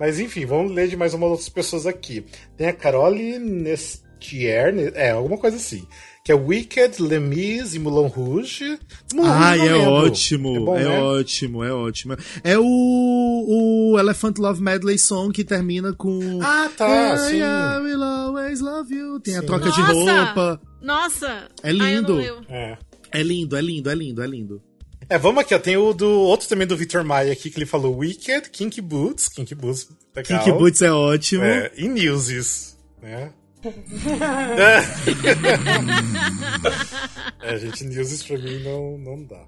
[0.00, 2.24] Mas enfim, vamos ler de mais uma outras pessoas aqui.
[2.56, 5.86] Tem a Carole Nestier, é, alguma coisa assim
[6.22, 8.78] que é Wicked, Lemis e Moulin Rouge.
[9.14, 11.00] Moulin Ai, é ótimo, é, bom, é né?
[11.00, 12.16] ótimo, é ótimo.
[12.44, 17.38] É o, o Elephant Love Medley Song que termina com Ah, tá, sim.
[17.38, 19.18] I will always love you.
[19.20, 19.40] Tem sim.
[19.40, 20.60] a troca Nossa, de roupa.
[20.82, 21.48] Nossa!
[21.62, 22.18] É lindo.
[22.18, 22.78] Ai, é.
[23.12, 24.69] é lindo, é lindo, é lindo, é lindo.
[25.10, 25.58] É, vamos aqui, ó.
[25.58, 29.28] Tem o do outro também do Victor Maia aqui, que ele falou Wicked, Kinky Boots.
[29.28, 30.38] Kinky Boots, legal.
[30.38, 31.42] Kinky Boots é ótimo.
[31.42, 33.32] É, e Newsies, né?
[37.42, 39.44] é, gente, Newsies pra mim não, não dá.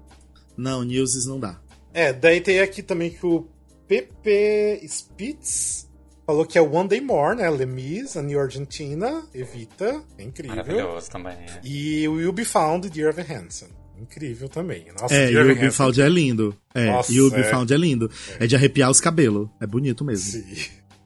[0.57, 1.61] Não, Newsies não dá.
[1.93, 3.47] É, daí tem aqui também que o
[3.87, 5.89] PP Spitz
[6.25, 7.49] falou que é One Day More, né?
[7.49, 10.57] Lemis, a New Argentina, Evita, é incrível.
[10.57, 11.35] Maravilhoso também.
[11.35, 11.61] É.
[11.63, 13.69] E Will Be Found, Dear Evan Hansen.
[13.99, 14.85] Incrível também.
[14.99, 16.57] Nossa, é, Will Be Found é lindo.
[16.73, 17.43] É, Nossa, Will Be é.
[17.43, 18.11] Found é lindo.
[18.39, 18.43] É.
[18.43, 19.49] é de arrepiar os cabelos.
[19.61, 20.31] É bonito mesmo.
[20.31, 20.43] Sim.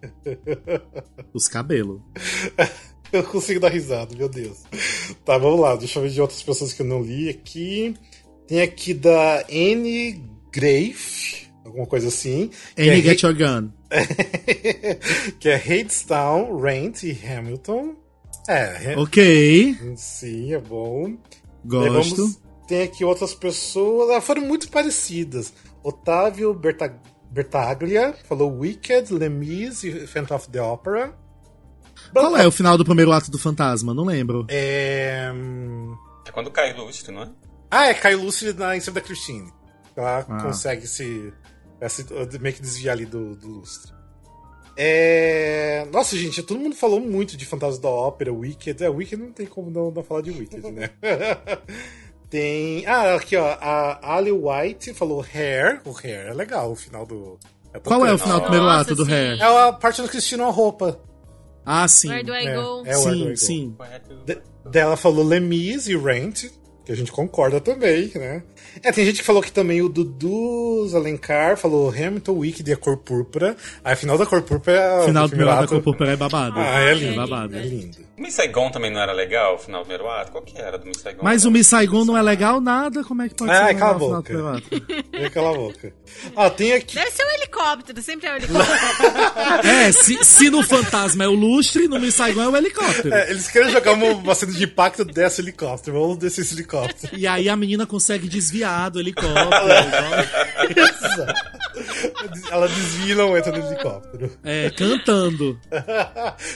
[1.33, 2.01] os cabelos.
[3.11, 4.63] Eu consigo dar risada, meu Deus.
[5.25, 5.75] Tá, vamos lá.
[5.75, 7.95] Deixa eu ver de outras pessoas que eu não li aqui.
[8.47, 12.49] Tem aqui da Anne Grave, alguma coisa assim.
[12.77, 13.69] Anne é Get Your Gun.
[15.39, 17.95] que é Hadestown, Rent e Hamilton.
[18.47, 18.97] É.
[18.97, 19.75] Ok.
[19.97, 21.17] Sim, é bom.
[21.65, 22.15] Gosto.
[22.15, 24.09] Vamos, tem aqui outras pessoas.
[24.11, 25.53] Ah, foram muito parecidas.
[25.83, 26.99] Otávio Berta,
[27.31, 31.13] Bertaglia falou Wicked, Lemis e Phantom of the Opera.
[32.13, 33.93] Qual é o final do primeiro ato do fantasma?
[33.93, 34.45] Não lembro.
[34.49, 35.31] É.
[36.27, 37.29] É quando cai Lustre, não é?
[37.71, 39.51] Ah, é, cai Lustre na, em cima da Christine.
[39.95, 40.43] Ela ah.
[40.43, 41.33] consegue se,
[41.89, 42.05] se.
[42.39, 43.91] meio que desviar ali do, do lustre.
[44.79, 45.87] É...
[45.91, 48.83] Nossa, gente, todo mundo falou muito de Fantasma da Ópera, Wicked.
[48.83, 50.91] É, Wicked não tem como não, não falar de Wicked, né?
[52.29, 52.85] tem.
[52.85, 53.57] Ah, aqui, ó.
[53.59, 55.81] A Ali White falou Hair.
[55.85, 57.39] O Hair é legal, o final do.
[57.73, 59.41] É Qual é o final do primeiro ato do Hair?
[59.41, 60.99] É a parte do Cristina a roupa.
[61.65, 62.09] Ah, sim.
[62.09, 62.83] Where do I é, go?
[62.85, 63.77] É, sim, sim.
[64.25, 64.37] De,
[64.69, 66.45] dela falou Lemis e Rent,
[66.85, 68.43] que a gente concorda também, né?
[68.83, 72.77] É, tem gente que falou que também o Dudu Alencar falou Hamilton Wicked e a
[72.77, 73.55] Cor Púrpura.
[73.83, 75.05] Aí, final da Cor Púrpura é.
[75.05, 76.59] Final do primeiro ato da Cor Púrpura é babado.
[76.59, 77.13] Ah, é lindo.
[77.13, 77.55] É babado.
[77.55, 78.07] É lindo.
[78.17, 80.31] O Miss Saigon também não era legal, o final do primeiro ato?
[80.31, 81.23] Qual que era do Miss Saigon?
[81.23, 83.03] Mas o Miss Saigon não é legal nada?
[83.03, 84.63] Como é que pode ah, ser cala a boca.
[85.13, 85.93] É, cala a boca.
[86.35, 86.95] Ah, tem aqui...
[86.95, 89.67] Deve ser um helicóptero, sempre é um helicóptero.
[89.67, 93.13] é, se, se no Fantasma é o lustre, no Miss Saigon é o helicóptero.
[93.13, 97.15] É, eles querem jogar uma, uma cena de impacto desse helicóptero, vamos descer esse helicóptero.
[97.15, 98.56] E aí a menina consegue desviar
[98.91, 99.67] do helicóptero.
[102.51, 104.31] Ela desvia e não entra no helicóptero.
[104.43, 105.59] É, cantando.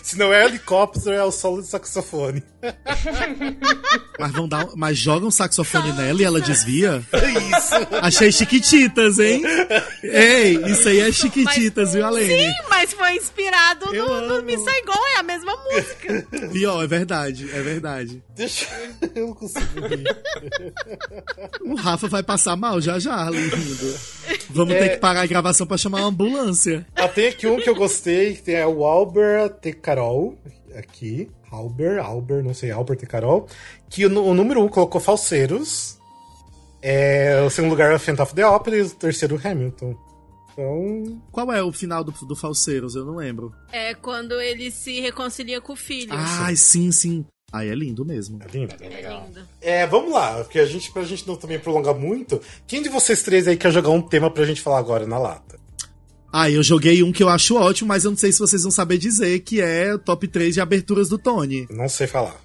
[0.01, 2.43] Se não é helicóptero, é o solo de saxofone.
[4.19, 7.03] Mas, vão dar, mas jogam um saxofone nela e ela desvia?
[7.11, 7.75] Isso.
[8.01, 9.43] Achei chiquititas, hein?
[10.03, 12.37] Ei, isso aí é chiquititas, mas, viu, Alene?
[12.39, 16.27] Sim, mas foi inspirado Eu no, no Miss Saigon, é a mesma música.
[16.51, 18.23] Pior, é verdade, é verdade.
[18.35, 18.67] Deixa
[19.15, 20.03] eu não consigo rir.
[21.61, 23.99] O Rafa vai passar mal já já, lindo.
[24.49, 24.79] Vamos é...
[24.79, 26.85] ter que parar a gravação pra chamar uma ambulância.
[26.95, 29.73] Ah, tem aqui um que eu gostei, que é o Albert T.
[29.73, 30.37] Carol,
[30.75, 31.29] aqui.
[31.51, 33.47] Albert, Albert, não sei, Albert e Carol.
[33.89, 35.97] Que o, o número um colocou Falseiros.
[36.81, 39.95] É, o segundo lugar é Phantom of the Opera e o terceiro Hamilton.
[40.53, 41.21] Então.
[41.31, 42.95] Qual é o final do, do Falseiros?
[42.95, 43.53] Eu não lembro.
[43.71, 46.13] É quando ele se reconcilia com o filho.
[46.13, 47.25] Ah, sim, sim.
[47.51, 48.39] Aí é lindo mesmo.
[48.41, 48.75] É lindo.
[48.79, 49.29] É, legal.
[49.59, 53.21] é vamos lá, porque a gente, pra gente não também prolongar muito, quem de vocês
[53.21, 55.59] três aí quer jogar um tema pra gente falar agora na lata?
[56.31, 58.71] Ah, eu joguei um que eu acho ótimo, mas eu não sei se vocês vão
[58.71, 61.67] saber dizer, que é o top 3 de aberturas do Tony.
[61.69, 62.37] Não sei falar.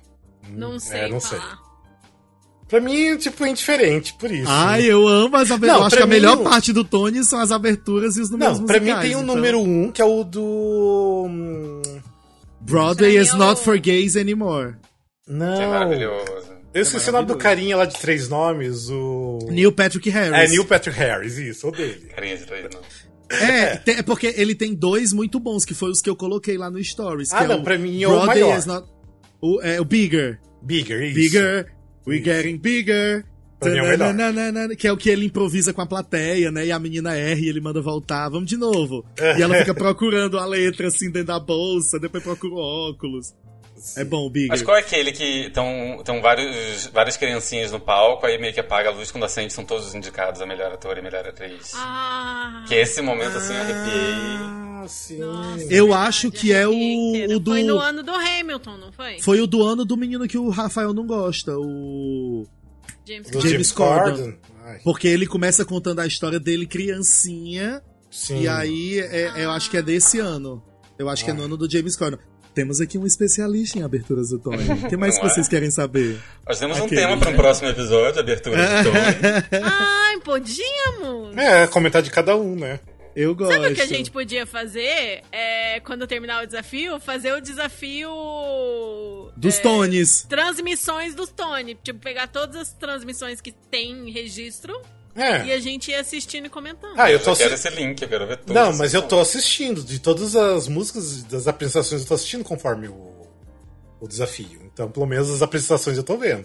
[0.51, 1.01] Não hum, sei.
[1.01, 1.41] É, não falar.
[1.41, 1.67] sei.
[2.67, 4.51] Pra mim, tipo, é indiferente, por isso.
[4.51, 5.81] Ai, eu amo as aberturas.
[5.83, 8.67] Eu acho que a melhor parte do Tony são as aberturas e os números Não,
[8.67, 9.23] pra mim tem o então...
[9.23, 11.27] número 1, um, que é o do...
[11.29, 11.83] Hum,
[12.61, 14.75] Broadway is not for gays anymore.
[15.29, 15.61] Não.
[15.61, 16.57] é maravilhoso.
[16.73, 19.39] Eu esqueci é o nome do carinha lá de três nomes, o.
[19.51, 20.39] Neil Patrick Harris.
[20.39, 22.07] É, Neil Patrick Harris, isso, o dele.
[22.15, 23.07] Carinha de três nomes.
[23.31, 26.71] É, é porque ele tem dois muito bons, que foi os que eu coloquei lá
[26.71, 27.33] no Stories.
[27.33, 28.65] Ah, não, é pra mim é o maior.
[28.67, 28.87] Not,
[29.41, 30.39] o, é o Bigger.
[30.63, 31.15] Bigger, isso.
[31.15, 31.73] Bigger,
[32.07, 33.25] we're getting bigger.
[33.63, 36.67] É que é o que ele improvisa com a plateia, né?
[36.67, 39.05] E a menina erra e ele manda voltar, vamos de novo.
[39.19, 43.35] e ela fica procurando a letra assim dentro da bolsa, depois procura o óculos.
[43.97, 44.49] É bom, Big.
[44.49, 48.89] Mas qual é aquele que estão vários, várias criancinhas no palco, aí meio que apaga
[48.89, 51.73] a luz quando acende, são todos indicados a melhor ator e melhor atriz.
[51.75, 52.65] Ah.
[52.67, 54.15] Que é esse momento assim, eu arrepiei.
[54.41, 55.19] Ah, sim.
[55.19, 57.51] Nossa, eu acho que é o, o, do.
[57.51, 59.21] Foi no ano do Hamilton, não foi?
[59.21, 62.47] Foi o do ano do menino que o Rafael não gosta, o.
[63.07, 64.39] James, James, James Corden.
[64.83, 67.83] Porque ele começa contando a história dele criancinha.
[68.11, 68.43] Sim.
[68.43, 69.39] E aí é, ah.
[69.39, 70.63] eu acho que é desse ano.
[70.99, 71.25] Eu acho ah.
[71.27, 72.19] que é no ano do James Corden.
[72.57, 74.65] Temos aqui um especialista em aberturas do Tony.
[74.87, 75.51] O que mais que vocês é?
[75.51, 76.19] querem saber?
[76.49, 77.03] Nós temos Aquele.
[77.03, 79.61] um tema para um próximo episódio, abertura do Tony.
[79.63, 81.37] Ai, podíamos!
[81.37, 82.81] É, comentar de cada um, né?
[83.15, 83.53] Eu gosto.
[83.53, 85.23] Sabe o que a gente podia fazer?
[85.31, 88.11] É, quando terminar o desafio, fazer o desafio.
[89.37, 90.23] Dos é, Tones.
[90.23, 91.75] Transmissões dos Tony.
[91.83, 94.81] Tipo, pegar todas as transmissões que tem registro
[95.17, 95.47] é.
[95.47, 96.95] E a gente ia assistindo e comentando.
[96.97, 98.53] Ah, eu, tô eu quero esse link, eu quero ver tudo.
[98.53, 99.83] Não, mas eu tô assistindo.
[99.83, 103.27] De todas as músicas, das apresentações, eu tô assistindo conforme o,
[104.01, 104.61] o desafio.
[104.73, 106.45] Então, pelo menos as apresentações eu tô vendo.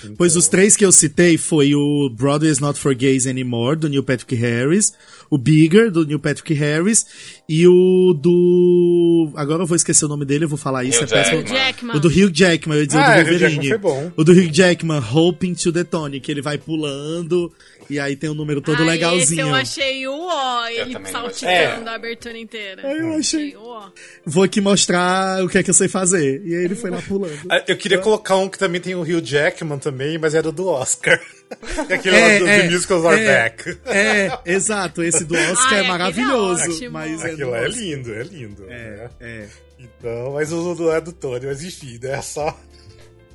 [0.00, 0.16] Então...
[0.16, 3.88] Pois os três que eu citei foi o Broadway is Not for Gays Anymore, do
[3.88, 4.92] Neil Patrick Harris,
[5.30, 7.06] o Bigger, do Neil Patrick Harris,
[7.48, 9.32] e o do.
[9.34, 11.02] Agora eu vou esquecer o nome dele, eu vou falar isso.
[11.02, 11.42] Hugh é péssimo.
[11.42, 11.96] Jackman.
[11.96, 13.38] O do Hugh Jackman, eu ia dizer Ah, o do Wolverine.
[13.38, 14.12] Jackman foi bom.
[14.16, 17.52] O do Hugh Jackman, Hoping to the Tony, que ele vai pulando,
[17.90, 19.22] e aí tem um número todo Ah, legalzinho.
[19.22, 21.56] Esse eu achei o ó, ele saltitando gostei.
[21.86, 22.82] a abertura inteira.
[22.84, 23.56] Ah, eu achei.
[23.56, 23.88] o ó.
[24.24, 26.42] Vou aqui mostrar o que é que eu sei fazer.
[26.44, 27.38] E aí ele foi lá pulando.
[27.50, 30.66] Ah, Eu queria colocar um que também tem o Hugh Jackman também, mas era do
[30.68, 31.18] Oscar.
[31.90, 33.26] Aquele É, do é, The Musicals Are é.
[33.26, 33.78] Back.
[33.86, 35.02] É, exato.
[35.02, 36.70] Esse do Oscar Ai, é é maravilhoso.
[36.70, 36.90] ótimo.
[36.92, 38.64] mas é Aquilo é lindo, é lindo.
[38.68, 39.10] É, né?
[39.20, 39.46] é.
[39.78, 42.18] Então, mas o do é do Tony, mas enfim, né?
[42.18, 42.54] É só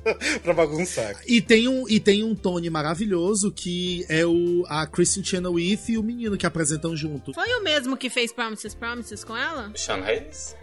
[0.42, 1.20] pra bagunçar.
[1.26, 5.98] E tem um, e tem um Tony maravilhoso que é o a Kristen Chenoweth e
[5.98, 7.32] o menino que apresentam junto.
[7.34, 9.72] Foi o mesmo que fez Promises Promises com ela?
[9.74, 10.56] Sean Hayes?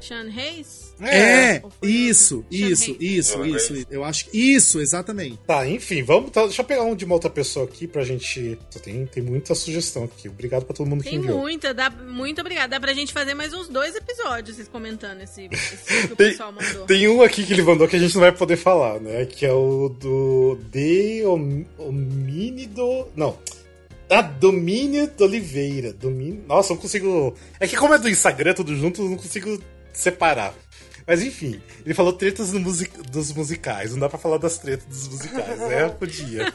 [0.00, 0.88] Sean Hayes?
[1.00, 3.00] É, foi isso, isso, Hayes.
[3.00, 3.86] isso, isso, Grace.
[3.90, 5.38] Eu acho que isso, exatamente.
[5.46, 6.30] Tá, enfim, vamos.
[6.30, 8.58] tá, deixa eu pegar um de uma outra pessoa aqui pra gente.
[8.82, 10.28] Tem, tem muita sugestão aqui.
[10.28, 11.38] Obrigado pra todo mundo que Tem enviou.
[11.38, 12.68] muita, dá, muito obrigada.
[12.68, 15.76] Dá pra gente fazer mais uns dois episódios, vocês comentando esse, esse
[16.08, 16.84] que o Tem, pessoal mandou.
[16.86, 19.24] tem um aqui que ele mandou que a gente não vai poder falar, né?
[19.26, 23.06] Que é o do De Hom- Homínido.
[23.16, 23.38] Não.
[24.10, 25.92] Ah, Domínio de Oliveira.
[25.92, 26.42] Domínio...
[26.48, 27.34] Nossa, eu não consigo.
[27.60, 29.60] É que como é do Instagram tudo junto, eu não consigo
[29.98, 30.54] separar.
[31.06, 32.90] Mas enfim, ele falou tretas do music...
[33.10, 33.92] dos musicais.
[33.92, 35.88] Não dá pra falar das tretas dos musicais, né?
[35.98, 36.52] Podia.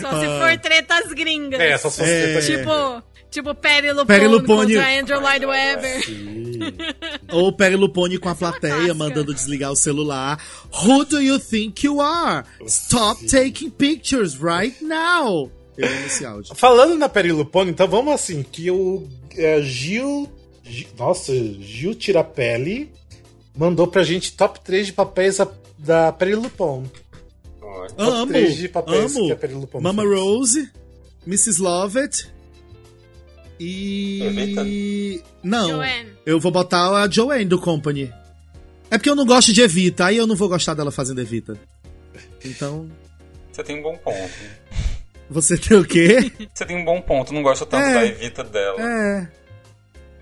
[0.00, 1.60] Só se for tretas gringas.
[1.60, 2.22] É, só se fosse É.
[2.40, 4.74] treta Tipo, tipo Perry Lupone, Perry Lupone.
[4.76, 6.04] contra Andrew Lloyd Webber.
[6.04, 6.60] Sim.
[7.32, 8.94] Ou Perry Lupone com a plateia clássica.
[8.94, 10.38] mandando desligar o celular.
[10.84, 12.46] Who do you think you are?
[12.68, 15.50] Stop taking pictures right now.
[15.76, 16.54] Eu amo esse áudio.
[16.54, 20.30] Falando na Perry Lupone, então vamos assim, que o é, Gil-
[20.98, 22.90] Nossa, Gil Tirapelli
[23.56, 25.48] mandou pra gente top 3 de papéis da,
[25.78, 26.90] da Perry Lupone.
[27.60, 27.88] Oi.
[27.88, 29.26] Top Amo, três de papéis amo.
[29.26, 30.14] que a Perry Lupone Mama fez.
[30.18, 30.70] Rose,
[31.26, 31.60] Mrs.
[31.62, 32.32] Lovett
[33.60, 35.22] e...
[35.42, 36.12] Não, Joanne.
[36.26, 38.12] eu vou botar a Joanne do Company.
[38.90, 41.58] É porque eu não gosto de Evita, aí eu não vou gostar dela fazendo Evita.
[42.44, 42.88] Então,
[43.52, 44.32] Você tem um bom ponto.
[45.30, 46.30] você tem o quê?
[46.52, 47.94] Você tem um bom ponto, não gosto tanto É.
[47.94, 48.80] da Evita dela.
[48.82, 49.28] É.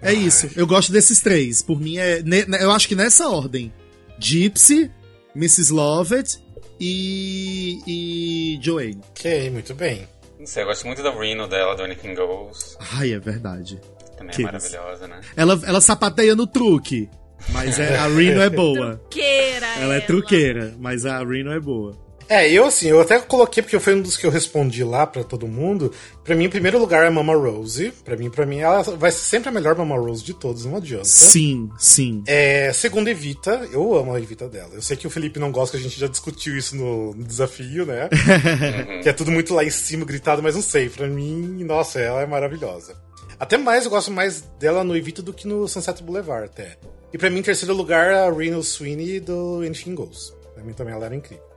[0.02, 0.48] É isso.
[0.56, 1.62] Eu gosto desses três.
[1.62, 2.22] Por mim é.
[2.22, 3.72] ne- Eu acho que nessa ordem:
[4.18, 4.90] Gypsy,
[5.36, 5.72] Mrs.
[5.72, 6.38] Lovett
[6.78, 7.80] e.
[7.86, 9.00] e Joanne.
[9.10, 10.08] Ok, muito bem.
[10.38, 12.76] Não sei, eu gosto muito da Reno dela, do Anything Goes.
[12.94, 13.78] Ai, é verdade.
[14.16, 15.20] Também Que é maravilhosa, né?
[15.36, 17.08] Ela, ela sapateia no truque.
[17.50, 18.96] Mas é, a Reno é boa.
[18.96, 21.96] Truqueira Ela é truqueira, mas a Reno é boa.
[22.30, 25.24] É, eu assim, eu até coloquei, porque foi um dos que eu respondi lá pra
[25.24, 25.92] todo mundo.
[26.22, 27.92] Pra mim, em primeiro lugar é Mama Rose.
[28.04, 30.76] Pra mim, pra mim, ela vai ser sempre a melhor Mama Rose de todos, não
[30.76, 31.06] adianta.
[31.06, 32.22] Sim, sim.
[32.28, 34.70] É, segundo Evita, eu amo a Evita dela.
[34.74, 37.24] Eu sei que o Felipe não gosta, que a gente já discutiu isso no, no
[37.24, 38.08] desafio, né?
[39.02, 40.88] que é tudo muito lá em cima, gritado, mas não sei.
[40.88, 42.94] Pra mim, nossa, ela é maravilhosa.
[43.40, 46.78] Até mais, eu gosto mais dela no Evita do que no Sunset Boulevard, até.
[47.12, 50.32] E pra mim, em terceiro lugar, a Reno Sweeney do Anything Goes.
[50.54, 51.49] Pra mim também ela era incrível.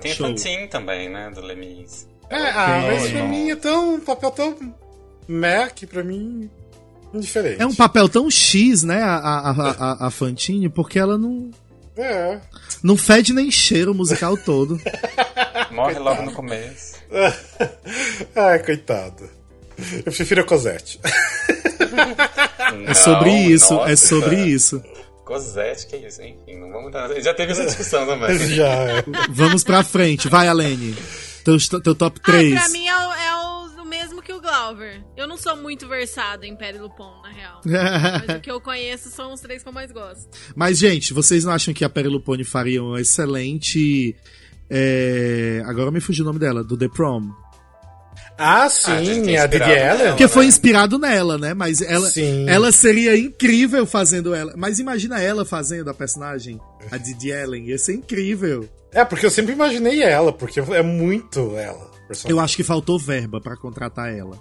[0.00, 0.26] Tem Show.
[0.26, 1.30] a Fantine também, né?
[1.34, 2.08] Do Lemis.
[2.28, 3.94] É, ah, mas pra mim é tão.
[3.96, 4.56] um papel tão.
[5.28, 6.48] Mac, pra mim.
[7.14, 7.60] indiferente.
[7.62, 11.50] É um papel tão X, né, a, a, a, a- a Fantine, porque ela não.
[11.96, 12.38] É.
[12.82, 14.80] Não fede nem cheiro o musical todo.
[15.70, 16.96] Morre logo no começo.
[18.34, 19.28] Ai, coitado.
[20.06, 21.00] Eu prefiro a Cosette.
[22.86, 23.90] É sobre Não, isso, nossa.
[23.92, 24.82] é sobre isso.
[25.24, 27.08] Cosette, que isso, enfim, não vamos dar.
[27.20, 28.36] Já teve essa discussão também.
[28.54, 28.66] Já.
[28.68, 29.04] é.
[29.30, 30.28] Vamos pra frente.
[30.28, 30.94] Vai, Alene.
[31.44, 32.54] Teu, teu top Ah, 3.
[32.54, 35.02] pra mim é, o, é o- o mesmo que o Glauber.
[35.16, 37.60] Eu não sou muito versado em Perry Lupon, na real.
[38.26, 40.28] Mas o que eu conheço são os três que eu mais gosto.
[40.54, 44.14] Mas, gente, vocês não acham que a Perry Lupone faria um excelente.
[44.68, 47.30] é, Agora me fugiu o nome dela, do The Prom.
[48.42, 50.08] Ah, a sim, a Didi nela.
[50.08, 50.48] Porque foi né?
[50.48, 51.52] inspirado nela, né?
[51.52, 52.48] Mas ela, Sim.
[52.48, 54.54] ela seria incrível fazendo ela.
[54.56, 56.58] Mas imagina ela fazendo a personagem,
[56.90, 57.66] a Didi Allen.
[57.66, 58.66] Ia ser incrível.
[58.92, 61.90] É, porque eu sempre imaginei ela, porque é muito ela.
[62.26, 64.36] Eu acho que faltou verba pra contratar ela.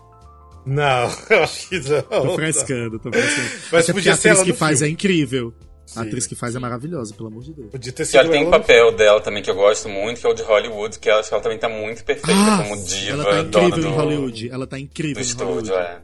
[0.66, 2.02] Não, eu acho que não.
[2.02, 3.50] Tô frescando, tô frescando.
[3.72, 4.92] Mas Até podia a ser atriz ela que faz filme.
[4.92, 5.54] é incrível.
[5.90, 6.00] Sim.
[6.00, 7.72] A atriz que faz é maravilhosa, pelo amor de Deus.
[7.72, 10.28] Podia ter E sido ela tem um papel dela também que eu gosto muito, que
[10.28, 12.84] é o de Hollywood, que eu acho que ela também tá muito perfeita Ah, como
[12.84, 14.50] diva, ela tá dona incrível do, em Hollywood.
[14.52, 15.74] Ela tá incrível do em estúdio, Hollywood.
[15.74, 16.02] é.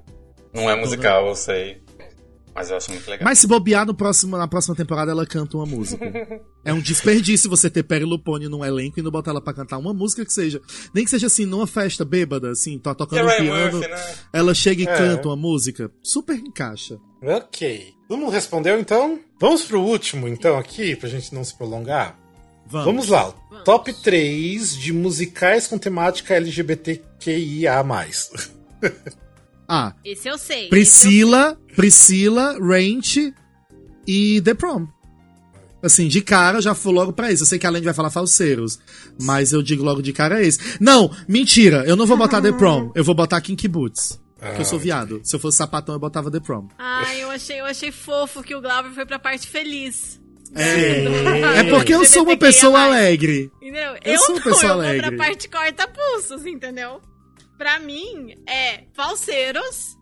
[0.53, 1.81] Não é musical, eu sei.
[2.55, 3.25] Mas eu acho muito legal.
[3.25, 6.05] Mas se bobear no próximo, na próxima temporada, ela canta uma música.
[6.63, 9.77] é um desperdício você ter Perry Lupone num elenco e não botar ela pra cantar
[9.77, 10.61] uma música que seja.
[10.93, 13.73] Nem que seja assim, numa festa bêbada, assim, tá tocando um piano.
[13.77, 14.15] Murphy, né?
[14.31, 14.97] Ela chega e É.
[14.97, 15.91] canta uma música.
[16.01, 16.97] Super encaixa.
[17.21, 17.93] Ok.
[18.07, 19.19] Todo mundo respondeu, então?
[19.39, 22.17] Vamos pro último, então, aqui, pra gente não se prolongar.
[22.67, 23.33] Vamos, Vamos lá.
[23.49, 23.65] Vamos.
[23.65, 27.83] Top 3 de musicais com temática LGBTQIA.
[29.67, 29.93] ah.
[30.03, 30.69] Esse eu sei.
[30.69, 31.75] Priscila, eu sei.
[31.75, 33.33] Priscila, Ranch
[34.07, 34.87] e The Prom.
[35.81, 37.43] Assim, de cara, eu já fui logo pra isso.
[37.43, 38.79] Eu sei que a Lene vai falar falseiros,
[39.21, 40.59] mas eu digo logo de cara esse.
[40.79, 44.19] Não, mentira, eu não vou botar The Prom, eu vou botar Kinky Boots.
[44.41, 45.21] Ah, porque eu sou viado.
[45.23, 46.67] Se eu fosse sapatão, eu botava The Prom.
[46.79, 50.19] Ah, eu achei, eu achei fofo que o Glauber foi pra parte feliz.
[50.55, 51.05] É,
[51.59, 53.51] é porque eu sou uma pessoa alegre.
[53.61, 53.93] Entendeu?
[54.03, 55.01] Eu, eu sou uma pessoa eu alegre.
[55.01, 56.99] vou pra parte corta-pulsos, entendeu?
[57.57, 59.97] Pra mim, é Falseiros,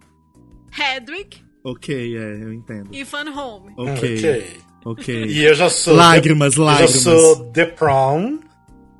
[0.72, 1.44] Hedwig.
[1.64, 2.90] Ok, é, eu entendo.
[2.92, 3.74] E Fun Home.
[3.78, 4.18] Ok.
[4.18, 4.58] okay.
[4.86, 5.26] Ok.
[5.26, 5.96] E eu já sou.
[5.96, 7.06] Lágrimas, lágrimas.
[7.06, 8.40] Eu já sou The Prom,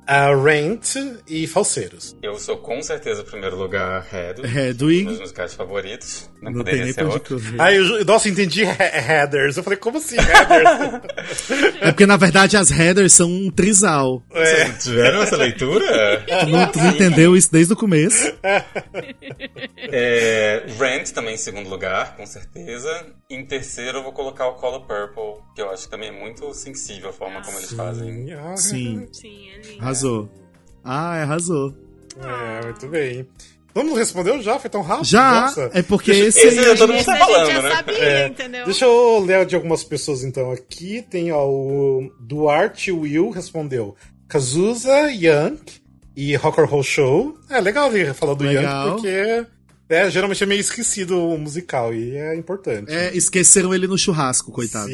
[0.08, 0.96] uh, Rent
[1.26, 2.16] e Falseiros.
[2.22, 4.58] Eu sou com certeza o primeiro lugar Hedwig.
[4.58, 5.04] Hedwig.
[5.04, 6.30] Meus musicais favoritos.
[6.40, 7.40] Não, não poderia ser outro.
[7.58, 9.56] Ah, eu, nossa, entendi Headers.
[9.56, 11.02] Eu falei, como assim Headers?
[11.80, 14.22] é porque na verdade as Headers são um trisal.
[14.32, 14.44] É.
[14.44, 16.24] Vocês tiveram essa leitura?
[16.48, 18.32] Não, tu não entendeu isso desde o começo.
[19.76, 23.06] É, Rent também em segundo lugar, com certeza.
[23.30, 26.52] Em terceiro eu vou colocar o Color Purple, que eu acho que também é muito
[26.52, 28.26] sensível a forma como eles fazem.
[28.56, 29.08] Sim.
[29.12, 29.84] Sim, é lindo.
[29.94, 30.28] Arrasou.
[30.82, 31.74] Ah, arrasou.
[32.20, 33.26] É, muito bem.
[33.74, 34.58] Vamos respondeu já?
[34.58, 35.06] Foi tão rápido?
[35.06, 35.40] Já!
[35.42, 35.70] Nossa.
[35.72, 36.76] É porque esse, esse aí.
[36.76, 37.70] Todo mundo tá falando, né?
[37.70, 38.26] Sabia, é.
[38.28, 38.64] entendeu?
[38.64, 41.02] Deixa eu ler de algumas pessoas então aqui.
[41.10, 43.96] Tem ó, o Duarte Will respondeu.
[44.28, 45.58] Cazuza, Young
[46.16, 47.38] e Rock and Roll Show.
[47.50, 48.86] É legal ele falar do legal.
[48.86, 49.46] Young porque
[49.88, 52.92] é, geralmente é meio esquecido o musical e é importante.
[52.92, 54.90] É, esqueceram ele no churrasco, coitado.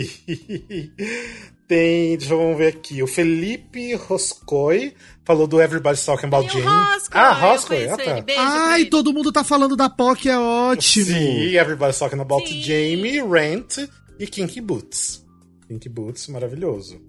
[1.70, 4.92] Tem, deixa eu ver aqui, o Felipe Roscoe
[5.24, 6.66] falou do Everybody's Talking About Jane.
[6.66, 8.24] ah, Roscoe, ah, tá.
[8.38, 11.06] Ai, todo mundo tá falando da POC, é ótimo.
[11.06, 12.60] Sim, Everybody's Talking About Sim.
[12.60, 15.24] Jamie, Rent e Kinky Boots.
[15.68, 17.00] Kinky Boots, maravilhoso.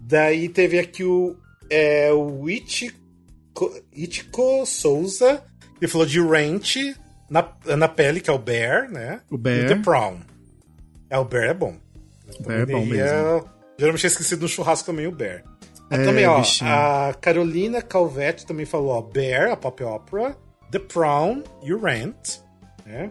[0.00, 1.36] Daí teve aqui o,
[1.68, 5.42] é, o Ichiko, Ichiko Souza,
[5.82, 6.76] ele falou de Rent
[7.28, 7.44] na,
[7.76, 9.20] na pele, que é o Bear, né?
[9.28, 9.64] O Bear.
[9.64, 10.20] E The Prom.
[11.10, 11.76] É, o Bear é bom.
[12.46, 13.59] Bear é bom mesmo.
[13.80, 15.42] Geralmente é esquecido no churrasco também o Bear.
[15.90, 16.70] É, também, ó, bichinho.
[16.70, 20.36] a Carolina Calvete também falou, ó, Bear, a pop opera,
[20.70, 22.40] The Prom e o Rent,
[22.84, 23.10] né?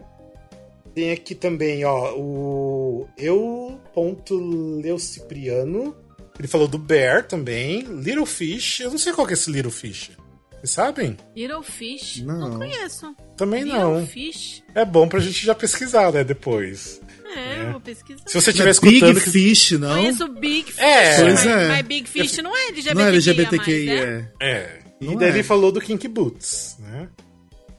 [0.94, 5.96] Tem aqui também, ó, o Eu ponto Leo Cipriano,
[6.38, 9.72] ele falou do Bear também, Little Fish, eu não sei qual que é esse Little
[9.72, 10.12] Fish.
[10.52, 11.16] Vocês sabem?
[11.34, 12.22] Little Fish?
[12.22, 12.50] Não.
[12.50, 13.12] Não conheço.
[13.36, 14.06] Também Little não.
[14.06, 14.62] Fish?
[14.72, 17.00] É bom pra gente já pesquisar, né, depois.
[17.36, 17.70] É, é.
[17.70, 18.22] vou pesquisar.
[18.26, 19.14] Se você estiver escutando...
[19.14, 19.30] Big que...
[19.30, 19.94] Fish, não?
[19.94, 20.78] Conheço Big Fish.
[20.78, 21.22] É.
[21.22, 21.68] Pois é.
[21.68, 24.32] Mas Big Fish não é LGBTQI, não é LGBTQI, mais, é.
[24.40, 24.78] É.
[25.00, 25.32] E não daí é.
[25.32, 27.08] ele falou do Kinky Boots, né?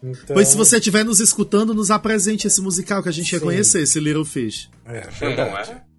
[0.03, 0.33] Então...
[0.33, 3.35] Pois se você estiver nos escutando, nos apresente esse musical que a gente Sim.
[3.35, 4.69] ia conhecer, esse Little Fish.
[4.85, 5.69] É, verdade.
[5.69, 5.90] Não é?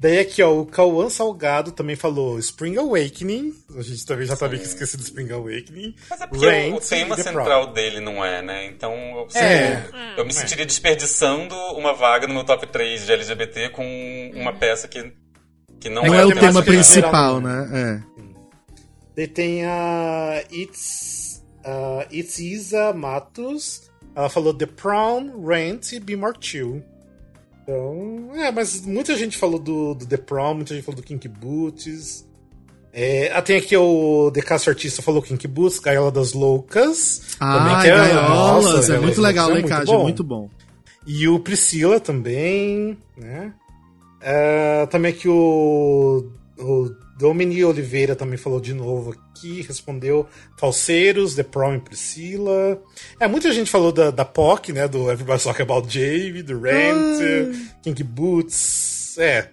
[0.00, 3.54] Daí aqui, ó, o Cauã Salgado também falou Spring Awakening.
[3.76, 5.94] A gente também já sabia que esqueci do Spring Awakening.
[6.08, 8.64] Mas é porque o tema central dele não é, né?
[8.64, 9.84] Então eu, é.
[10.16, 13.84] eu me sentiria desperdiçando uma vaga no meu top 3 de LGBT com
[14.34, 15.12] uma peça que,
[15.78, 17.68] que não, não é, é o tema principal, né?
[17.70, 18.22] É.
[19.14, 23.90] Daí tem a It's, uh, It's Isa Matos.
[24.16, 26.82] Ela falou The Prom, Rent e Be More Chill.
[27.70, 31.28] Então, é, mas muita gente falou do, do The Prom, muita gente falou do Kinky
[31.28, 32.26] Boots.
[32.92, 37.36] É, ah, tem aqui o The Castro Artista falou Kinky Boots, Gaiola das Loucas.
[37.38, 39.92] Ah, também, que é, Gaiolas, nossa, é muito legal, né, Cade?
[39.92, 40.50] É muito bom.
[41.06, 43.54] E o Priscila também, né?
[44.20, 46.90] É, também aqui o, o
[47.20, 52.82] Domini Oliveira também falou de novo aqui, respondeu Falseiros, The Prom e Priscila.
[53.20, 54.88] É, muita gente falou da, da POC, né?
[54.88, 57.76] Do Everybody's Talking About Jamie, do Rent, ah.
[57.82, 59.18] Kinky Boots.
[59.18, 59.50] É,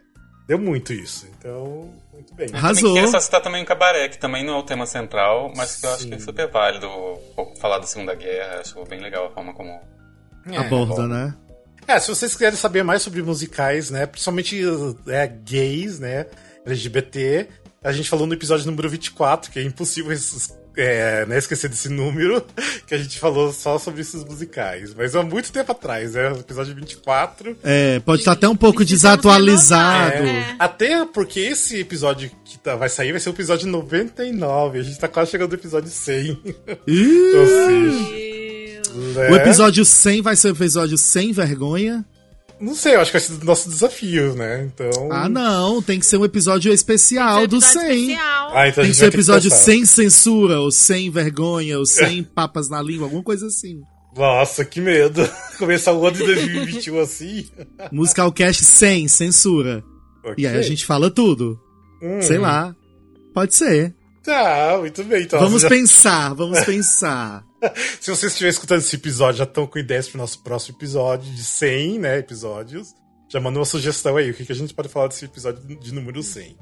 [0.47, 1.27] deu muito isso.
[1.37, 2.47] Então, muito bem.
[2.53, 2.91] Arrasou.
[2.91, 5.75] Eu queria só citar também o Cabaré, que também não é o tema central, mas
[5.75, 5.95] que eu Sim.
[5.95, 6.87] acho que é super válido
[7.59, 8.61] falar da Segunda Guerra.
[8.61, 9.77] Acho bem legal a forma como...
[10.49, 11.35] É, aborda, né?
[11.85, 14.05] É, se vocês quiserem saber mais sobre musicais, né?
[14.05, 14.61] Principalmente
[15.07, 16.27] é, gays, né?
[16.67, 17.47] LGBT.
[17.83, 20.11] A gente falou no episódio número 24, que é impossível
[20.75, 22.45] é, né, esquecer desse número,
[22.85, 24.93] que a gente falou só sobre esses musicais.
[24.93, 26.31] Mas há muito tempo atrás, né?
[26.31, 27.57] O episódio 24.
[27.63, 30.23] É, pode estar até um pouco desatualizado.
[30.23, 34.79] É, até porque esse episódio que tá, vai sair vai ser o episódio 99.
[34.79, 36.39] A gente tá quase chegando no episódio 100.
[36.87, 38.37] então, assim,
[39.15, 39.29] né?
[39.31, 42.05] O episódio 100 vai ser o episódio sem vergonha.
[42.59, 44.63] Não sei, eu acho que vai ser do nosso desafio, né?
[44.63, 45.11] Então.
[45.11, 48.11] Ah, não, tem que ser um episódio especial um do 100.
[48.11, 48.51] Especial.
[48.53, 52.23] Ah, então tem que ser um episódio que sem censura, ou sem vergonha, ou sem
[52.35, 53.81] papas na língua, alguma coisa assim.
[54.15, 55.29] Nossa, que medo.
[55.59, 57.47] Começar o ano de 2021 assim.
[57.91, 59.83] Musical Cast sem censura.
[60.23, 60.43] Okay.
[60.43, 61.59] E aí a gente fala tudo.
[62.01, 62.21] Hum.
[62.21, 62.75] Sei lá.
[63.33, 63.93] Pode ser.
[64.23, 65.23] Tá, muito bem.
[65.23, 65.69] Então, vamos já...
[65.69, 67.46] pensar, vamos pensar.
[67.99, 71.43] Se vocês estiverem escutando esse episódio, já estão com ideias pro nosso próximo episódio de
[71.43, 72.93] 100, né, episódios.
[73.29, 75.93] Já mandou uma sugestão aí, o que, que a gente pode falar desse episódio de
[75.93, 76.57] número 100.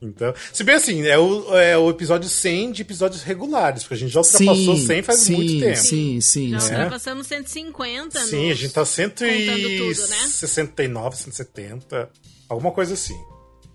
[0.00, 3.98] Então, se bem assim, é o, é o episódio 100 de episódios regulares, porque a
[3.98, 5.76] gente já ultrapassou sim, 100 faz sim, muito tempo.
[5.76, 6.72] Sim, sim, Já sim.
[6.72, 10.16] ultrapassamos 150, Sim, a gente tá 169, tudo, né?
[10.28, 12.10] 170,
[12.48, 13.18] alguma coisa assim.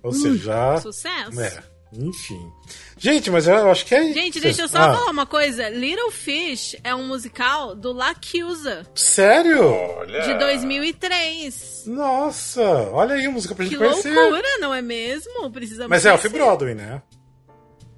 [0.03, 0.81] Ou seja, já...
[0.81, 1.39] Sucesso.
[1.39, 1.63] É,
[1.93, 2.51] enfim.
[2.97, 4.93] Gente, mas eu acho que é Gente, deixa eu só ah.
[4.93, 5.69] falar uma coisa.
[5.69, 8.85] Little Fish é um musical do Lacusa.
[8.95, 9.61] Sério?
[9.63, 10.21] Olha.
[10.21, 11.83] De 2003.
[11.87, 12.61] Nossa,
[12.91, 14.09] olha aí a música pra gente que conhecer.
[14.09, 15.51] Que loucura, não é mesmo?
[15.51, 17.01] Precisamos Mas é off-Broadway, né?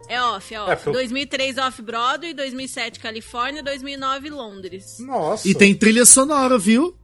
[0.10, 0.72] É off, é off.
[0.72, 0.94] É, foi...
[0.94, 4.98] 2003 off-Broadway, 2007 Califórnia, 2009 Londres.
[5.00, 5.48] Nossa.
[5.48, 6.98] E tem trilha sonora, viu?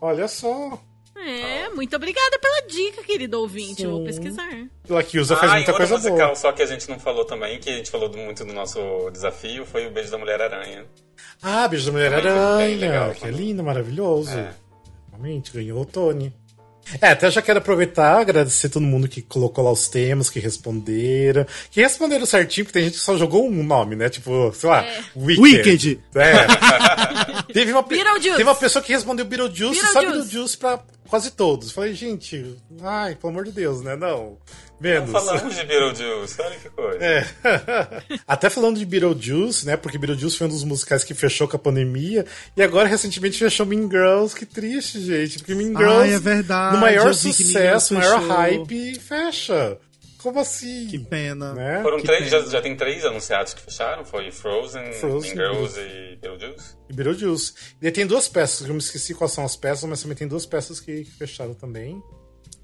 [0.00, 0.80] Olha só.
[1.26, 3.82] É, muito obrigada pela dica, querido ouvinte.
[3.82, 3.84] Sim.
[3.84, 4.48] Eu vou pesquisar.
[4.88, 6.34] O usa faz ah, muita coisa musical, boa.
[6.36, 9.66] Só que a gente não falou também, que a gente falou muito do nosso desafio,
[9.66, 10.86] foi o Beijo da Mulher-Aranha.
[11.42, 13.14] Ah, Beijo da Mulher-Aranha.
[13.14, 14.30] Que é lindo, maravilhoso.
[14.30, 14.54] É.
[15.10, 16.32] Realmente, ganhou o Tony.
[17.00, 21.46] É, até já quero aproveitar, agradecer todo mundo que colocou lá os temas, que responderam.
[21.70, 24.08] Que responderam certinho, porque tem gente que só jogou um nome, né?
[24.08, 25.00] Tipo, sei lá, é.
[25.14, 25.40] Wicked.
[25.40, 26.00] Wicked.
[26.14, 27.52] É.
[27.52, 29.92] teve, uma, teve uma pessoa que respondeu Beetlejuice, Beetlejuice.
[29.92, 31.72] só Beetlejuice pra quase todos.
[31.72, 33.96] Falei, gente, ai, pelo amor de Deus, né?
[33.96, 34.38] Não.
[34.80, 35.10] Menos.
[35.10, 37.04] Não falamos de Beetlejuice, olha que coisa.
[37.04, 37.26] É.
[38.26, 39.76] Até falando de Beetlejuice, né?
[39.76, 42.24] Porque Beetlejuice foi um dos musicais que fechou com a pandemia.
[42.56, 44.34] E agora, recentemente, fechou Mean Girls.
[44.34, 45.38] Que triste, gente.
[45.38, 46.76] Porque Mean Girls, Ai, é verdade.
[46.76, 49.76] no maior sucesso, maior hype, fecha.
[50.22, 50.86] Como assim?
[50.88, 51.54] Que pena.
[51.54, 51.82] Né?
[51.82, 52.42] Foram que três, pena.
[52.42, 54.04] Já, já tem três anunciados que fecharam.
[54.04, 56.76] Foi Frozen, Frozen Girls e Beetlejuice.
[56.88, 57.54] E Beetlejuice.
[57.80, 60.46] E tem duas peças, eu me esqueci quais são as peças, mas também tem duas
[60.46, 62.02] peças que fecharam também.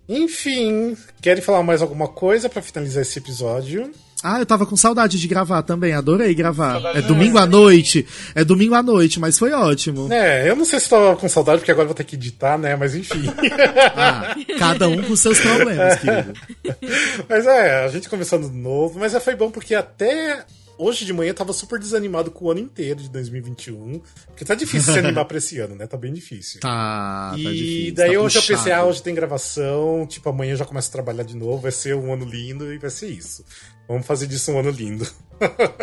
[0.09, 3.91] Enfim, querem falar mais alguma coisa para finalizar esse episódio?
[4.29, 6.73] Ah, eu tava com saudade de gravar também, adorei gravar.
[6.73, 8.05] Saudade é domingo à noite,
[8.35, 10.13] é domingo à noite, mas foi ótimo.
[10.13, 12.75] É, eu não sei se tava com saudade, porque agora vou ter que editar, né,
[12.75, 13.23] mas enfim.
[13.95, 16.33] ah, cada um com seus problemas, querido.
[17.29, 20.45] Mas é, a gente começando de novo, mas é, foi bom porque até
[20.79, 24.01] hoje de manhã eu tava super desanimado com o ano inteiro de 2021.
[24.27, 25.87] Porque tá difícil se animar pra esse ano, né?
[25.87, 26.61] Tá bem difícil.
[26.61, 27.35] Tá.
[27.37, 30.57] E tá difícil, daí tá hoje eu pensei, ah, hoje tem gravação, tipo, amanhã eu
[30.57, 33.45] já começo a trabalhar de novo, vai ser um ano lindo e vai ser isso.
[33.89, 35.07] Vamos fazer disso um ano lindo.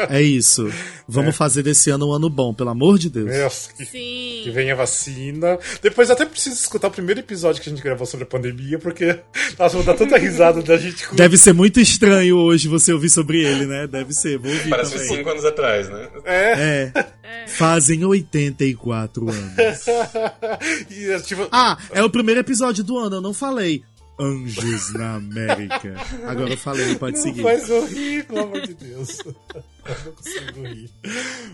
[0.10, 0.72] É isso.
[1.08, 1.38] Vamos é.
[1.38, 3.36] fazer desse ano um ano bom, pelo amor de Deus.
[3.38, 4.42] Nossa, que, Sim.
[4.44, 5.60] que venha a vacina.
[5.82, 9.20] Depois até preciso escutar o primeiro episódio que a gente gravou sobre a pandemia, porque
[9.58, 11.08] nossa, vou dar tanta risada da gente.
[11.08, 11.16] Com...
[11.16, 13.88] Deve ser muito estranho hoje você ouvir sobre ele, né?
[13.88, 15.08] Deve ser, vou ouvir Parece também.
[15.08, 16.08] cinco anos atrás, né?
[16.26, 16.36] É.
[16.36, 16.92] é.
[17.24, 17.48] é.
[17.48, 19.54] Fazem 84 anos.
[20.90, 21.48] e, tipo...
[21.52, 23.84] Ah, é o primeiro episódio do ano, eu não falei.
[24.20, 25.96] Anjos na América.
[26.28, 27.42] Agora eu falei, pode não seguir.
[27.42, 29.18] Faz rir, pelo amor de Deus.
[29.20, 30.90] Eu não consigo rir.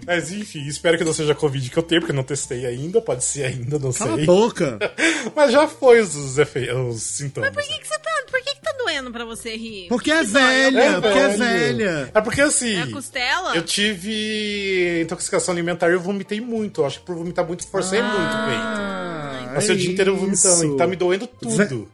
[0.06, 3.02] Mas enfim, espero que não seja Covid que eu tenho, porque eu não testei ainda.
[3.02, 4.26] Pode ser ainda, não Cala sei.
[4.26, 4.80] Cala a boca!
[5.36, 7.52] Mas já foi os, os, os sintomas.
[7.54, 8.10] Mas por que, que você tá.
[8.30, 9.88] Por que, que tá doendo pra você rir?
[9.88, 12.12] Porque é velha, é porque é velha.
[12.14, 12.76] É porque assim.
[12.76, 13.56] É a costela?
[13.56, 16.82] Eu tive intoxicação alimentar e eu vomitei muito.
[16.82, 19.56] Eu acho que por vomitar muito, forcei ah, muito o peito.
[19.56, 20.76] Passei é o dia inteiro vomitando.
[20.76, 21.90] E tá me doendo tudo.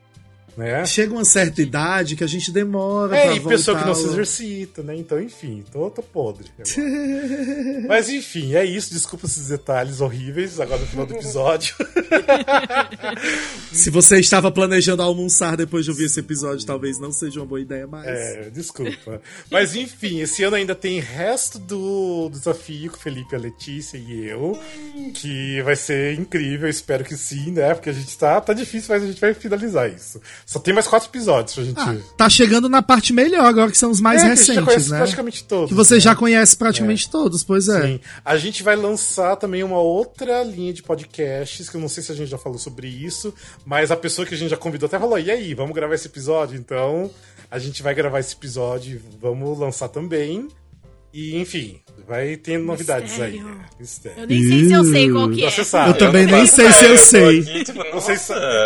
[0.57, 0.85] Né?
[0.85, 3.17] Chega uma certa idade que a gente demora.
[3.17, 4.95] É, e pessoa que não se exercita, né?
[4.95, 6.49] Então, enfim, tô, tô podre.
[7.87, 8.93] Mas enfim, é isso.
[8.93, 11.75] Desculpa esses detalhes horríveis agora no final do episódio.
[13.73, 17.59] se você estava planejando almoçar depois de ouvir esse episódio, talvez não seja uma boa
[17.59, 18.07] ideia mais.
[18.07, 19.21] É, desculpa.
[19.51, 24.25] Mas enfim, esse ano ainda tem resto do desafio com o Felipe, a Letícia e
[24.25, 24.57] eu,
[25.13, 26.69] que vai ser incrível.
[26.69, 27.73] Espero que sim, né?
[27.73, 30.21] Porque a gente tá, tá difícil, mas a gente vai finalizar isso.
[30.45, 31.79] Só tem mais quatro episódios pra gente.
[31.79, 34.97] Ah, tá chegando na parte melhor agora, que são os mais é, recentes, né?
[34.97, 35.69] praticamente todos.
[35.69, 35.99] Que você né?
[35.99, 37.09] já conhece praticamente é.
[37.09, 37.81] todos, pois é.
[37.81, 37.99] Sim.
[38.23, 42.11] A gente vai lançar também uma outra linha de podcasts, que eu não sei se
[42.11, 43.33] a gente já falou sobre isso,
[43.65, 46.07] mas a pessoa que a gente já convidou até falou: e aí, vamos gravar esse
[46.07, 46.55] episódio?
[46.55, 47.09] Então,
[47.49, 50.47] a gente vai gravar esse episódio, vamos lançar também.
[51.11, 53.43] E, enfim, vai tendo novidades aí.
[53.79, 54.21] Mistério.
[54.21, 55.49] Eu nem sei se eu sei qual que é.
[55.49, 55.89] Você sabe.
[55.89, 57.39] Eu também eu nem sei se eu sei.
[57.39, 57.81] Aqui, tipo,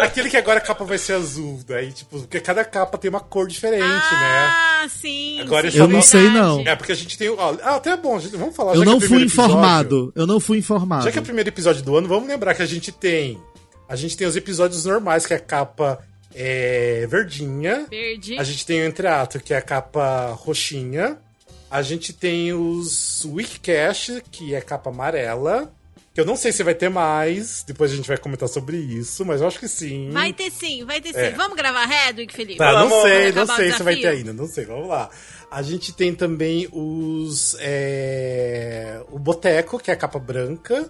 [0.03, 1.59] Aquele que agora a capa vai ser azul.
[1.67, 4.83] Daí, tipo, porque cada capa tem uma cor diferente, ah, né?
[4.83, 5.39] Ah, sim.
[5.41, 6.61] Agora sim, eu não sei, não.
[6.61, 7.29] É, porque a gente tem.
[7.29, 8.75] Ó, ah, até é bom, gente, vamos falar.
[8.75, 9.95] Eu não é fui informado.
[9.95, 11.05] Episódio, eu não fui informado.
[11.05, 13.39] Já que é o primeiro episódio do ano, vamos lembrar que a gente tem.
[13.87, 15.99] A gente tem os episódios normais, que é a capa
[16.35, 17.87] é, verdinha.
[17.89, 18.37] Verde.
[18.37, 21.17] A gente tem o entreato, que é a capa roxinha.
[21.69, 25.71] A gente tem os Wikicast, que é capa amarela.
[26.13, 29.23] Que eu não sei se vai ter mais, depois a gente vai comentar sobre isso,
[29.23, 30.09] mas eu acho que sim.
[30.09, 31.19] Vai ter sim, vai ter sim.
[31.19, 31.29] É.
[31.31, 32.57] Vamos gravar Redwick, Felipe?
[32.57, 35.11] Tá, não sei, não sei se vai ter ainda, não sei, vamos lá.
[35.51, 37.55] A gente tem também os.
[37.59, 40.89] É, o Boteco, que é a capa branca.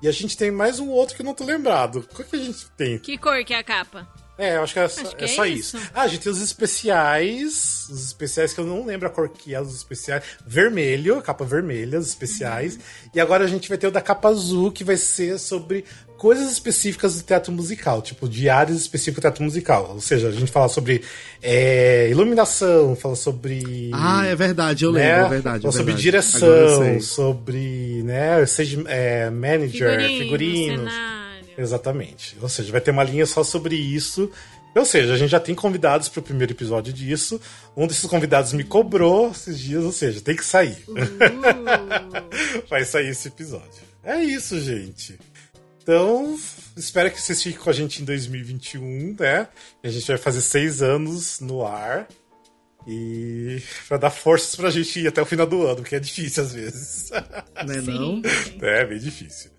[0.00, 2.06] E a gente tem mais um outro que eu não tô lembrado.
[2.14, 2.98] Qual que a gente tem?
[2.98, 4.06] Que cor que é a capa?
[4.36, 5.76] É, eu acho que é, acho que é, é só isso.
[5.76, 5.90] isso.
[5.94, 7.88] Ah, a gente tem os especiais.
[7.90, 10.24] Os especiais que eu não lembro a cor que é, os especiais.
[10.46, 12.74] Vermelho, capa vermelha, os especiais.
[12.74, 13.10] Uhum.
[13.14, 15.84] E agora a gente vai ter o da capa azul, que vai ser sobre
[16.16, 19.90] coisas específicas do teatro musical, tipo, de áreas específicas do teatro musical.
[19.92, 21.02] Ou seja, a gente fala sobre
[21.42, 23.90] é, iluminação, fala sobre.
[23.92, 25.00] Ah, é verdade, eu né?
[25.00, 25.62] lembro, é verdade.
[25.62, 26.02] Fala é sobre verdade.
[26.02, 30.94] direção, sobre, né, seja é, manager, Figurino, figurinos.
[31.56, 32.36] Exatamente.
[32.40, 34.30] Ou seja, vai ter uma linha só sobre isso.
[34.74, 37.40] Ou seja, a gente já tem convidados para o primeiro episódio disso.
[37.76, 40.82] Um desses convidados me cobrou esses dias, ou seja, tem que sair.
[40.88, 40.98] Uh.
[42.68, 43.82] vai sair esse episódio.
[44.02, 45.18] É isso, gente.
[45.82, 46.38] Então,
[46.76, 49.46] espero que vocês fiquem com a gente em 2021, né?
[49.82, 52.08] A gente vai fazer seis anos no ar.
[52.86, 56.42] E para dar forças pra gente ir até o final do ano, que é difícil
[56.42, 57.10] às vezes.
[57.66, 58.22] Não é não?
[58.60, 59.50] É, bem difícil.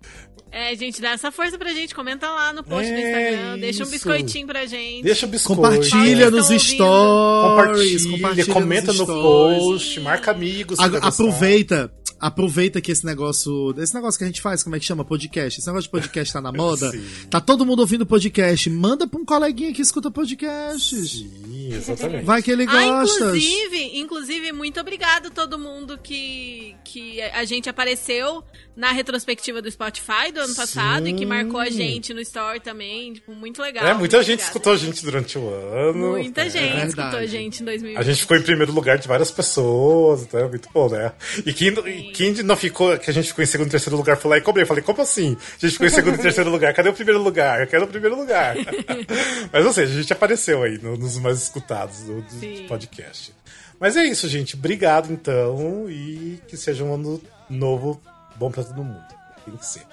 [0.50, 1.94] É, gente, dá essa força pra gente.
[1.94, 3.50] Comenta lá no post é do Instagram.
[3.50, 3.60] Isso.
[3.60, 5.02] Deixa um biscoitinho pra gente.
[5.02, 5.60] Deixa o biscoito.
[5.60, 6.76] Compartilha nos stories.
[6.78, 10.00] Compartilha, compartilha comenta no post.
[10.00, 10.78] Marca amigos.
[10.78, 13.74] aproveita aproveita que esse negócio.
[13.78, 15.04] Esse negócio que a gente faz, como é que chama?
[15.04, 15.60] Podcast.
[15.60, 16.90] Esse negócio de podcast tá na moda.
[16.92, 17.04] Sim.
[17.30, 18.68] Tá todo mundo ouvindo podcast.
[18.70, 20.96] Manda pra um coleguinha que escuta podcast.
[20.96, 22.24] Sim, exatamente.
[22.24, 23.24] Vai que ele ah, gosta.
[23.24, 28.42] Ah, inclusive, inclusive, muito obrigado a todo mundo que, que a gente apareceu
[28.76, 30.54] na retrospectiva do Spotify do ano Sim.
[30.54, 33.14] passado e que marcou a gente no Store também.
[33.14, 33.86] Tipo, muito legal.
[33.86, 34.42] É, muita gente obrigada.
[34.42, 36.10] escutou a gente durante o ano.
[36.10, 36.50] Muita é.
[36.50, 37.98] gente é escutou a gente em 2020.
[37.98, 41.12] A gente ficou em primeiro lugar de várias pessoas, então é muito bom, né?
[41.46, 41.72] E quem,
[42.12, 44.42] quem não ficou, que a gente ficou em segundo e terceiro lugar, foi lá e
[44.42, 44.66] cobrei.
[44.66, 45.36] Falei, como assim?
[45.56, 47.62] A gente ficou em segundo e terceiro lugar, cadê o primeiro lugar?
[47.62, 48.56] Eu quero o primeiro lugar.
[49.50, 53.32] Mas, ou seja, a gente apareceu aí no, nos mais escutados do, do podcast.
[53.80, 54.54] Mas é isso, gente.
[54.54, 58.00] Obrigado, então, e que seja um ano novo
[58.38, 59.04] bom pra todo mundo.
[59.44, 59.86] Tem que ser.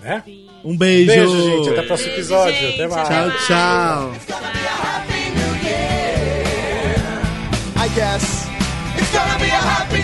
[0.00, 0.22] Né?
[0.64, 1.10] Um beijo.
[1.12, 1.70] Um Beijo, gente.
[1.70, 2.68] Até o próximo episódio.
[2.68, 3.08] Até mais.
[3.08, 4.12] Tchau, tchau.
[7.80, 8.46] I guess
[8.96, 9.97] it's gonna be a happy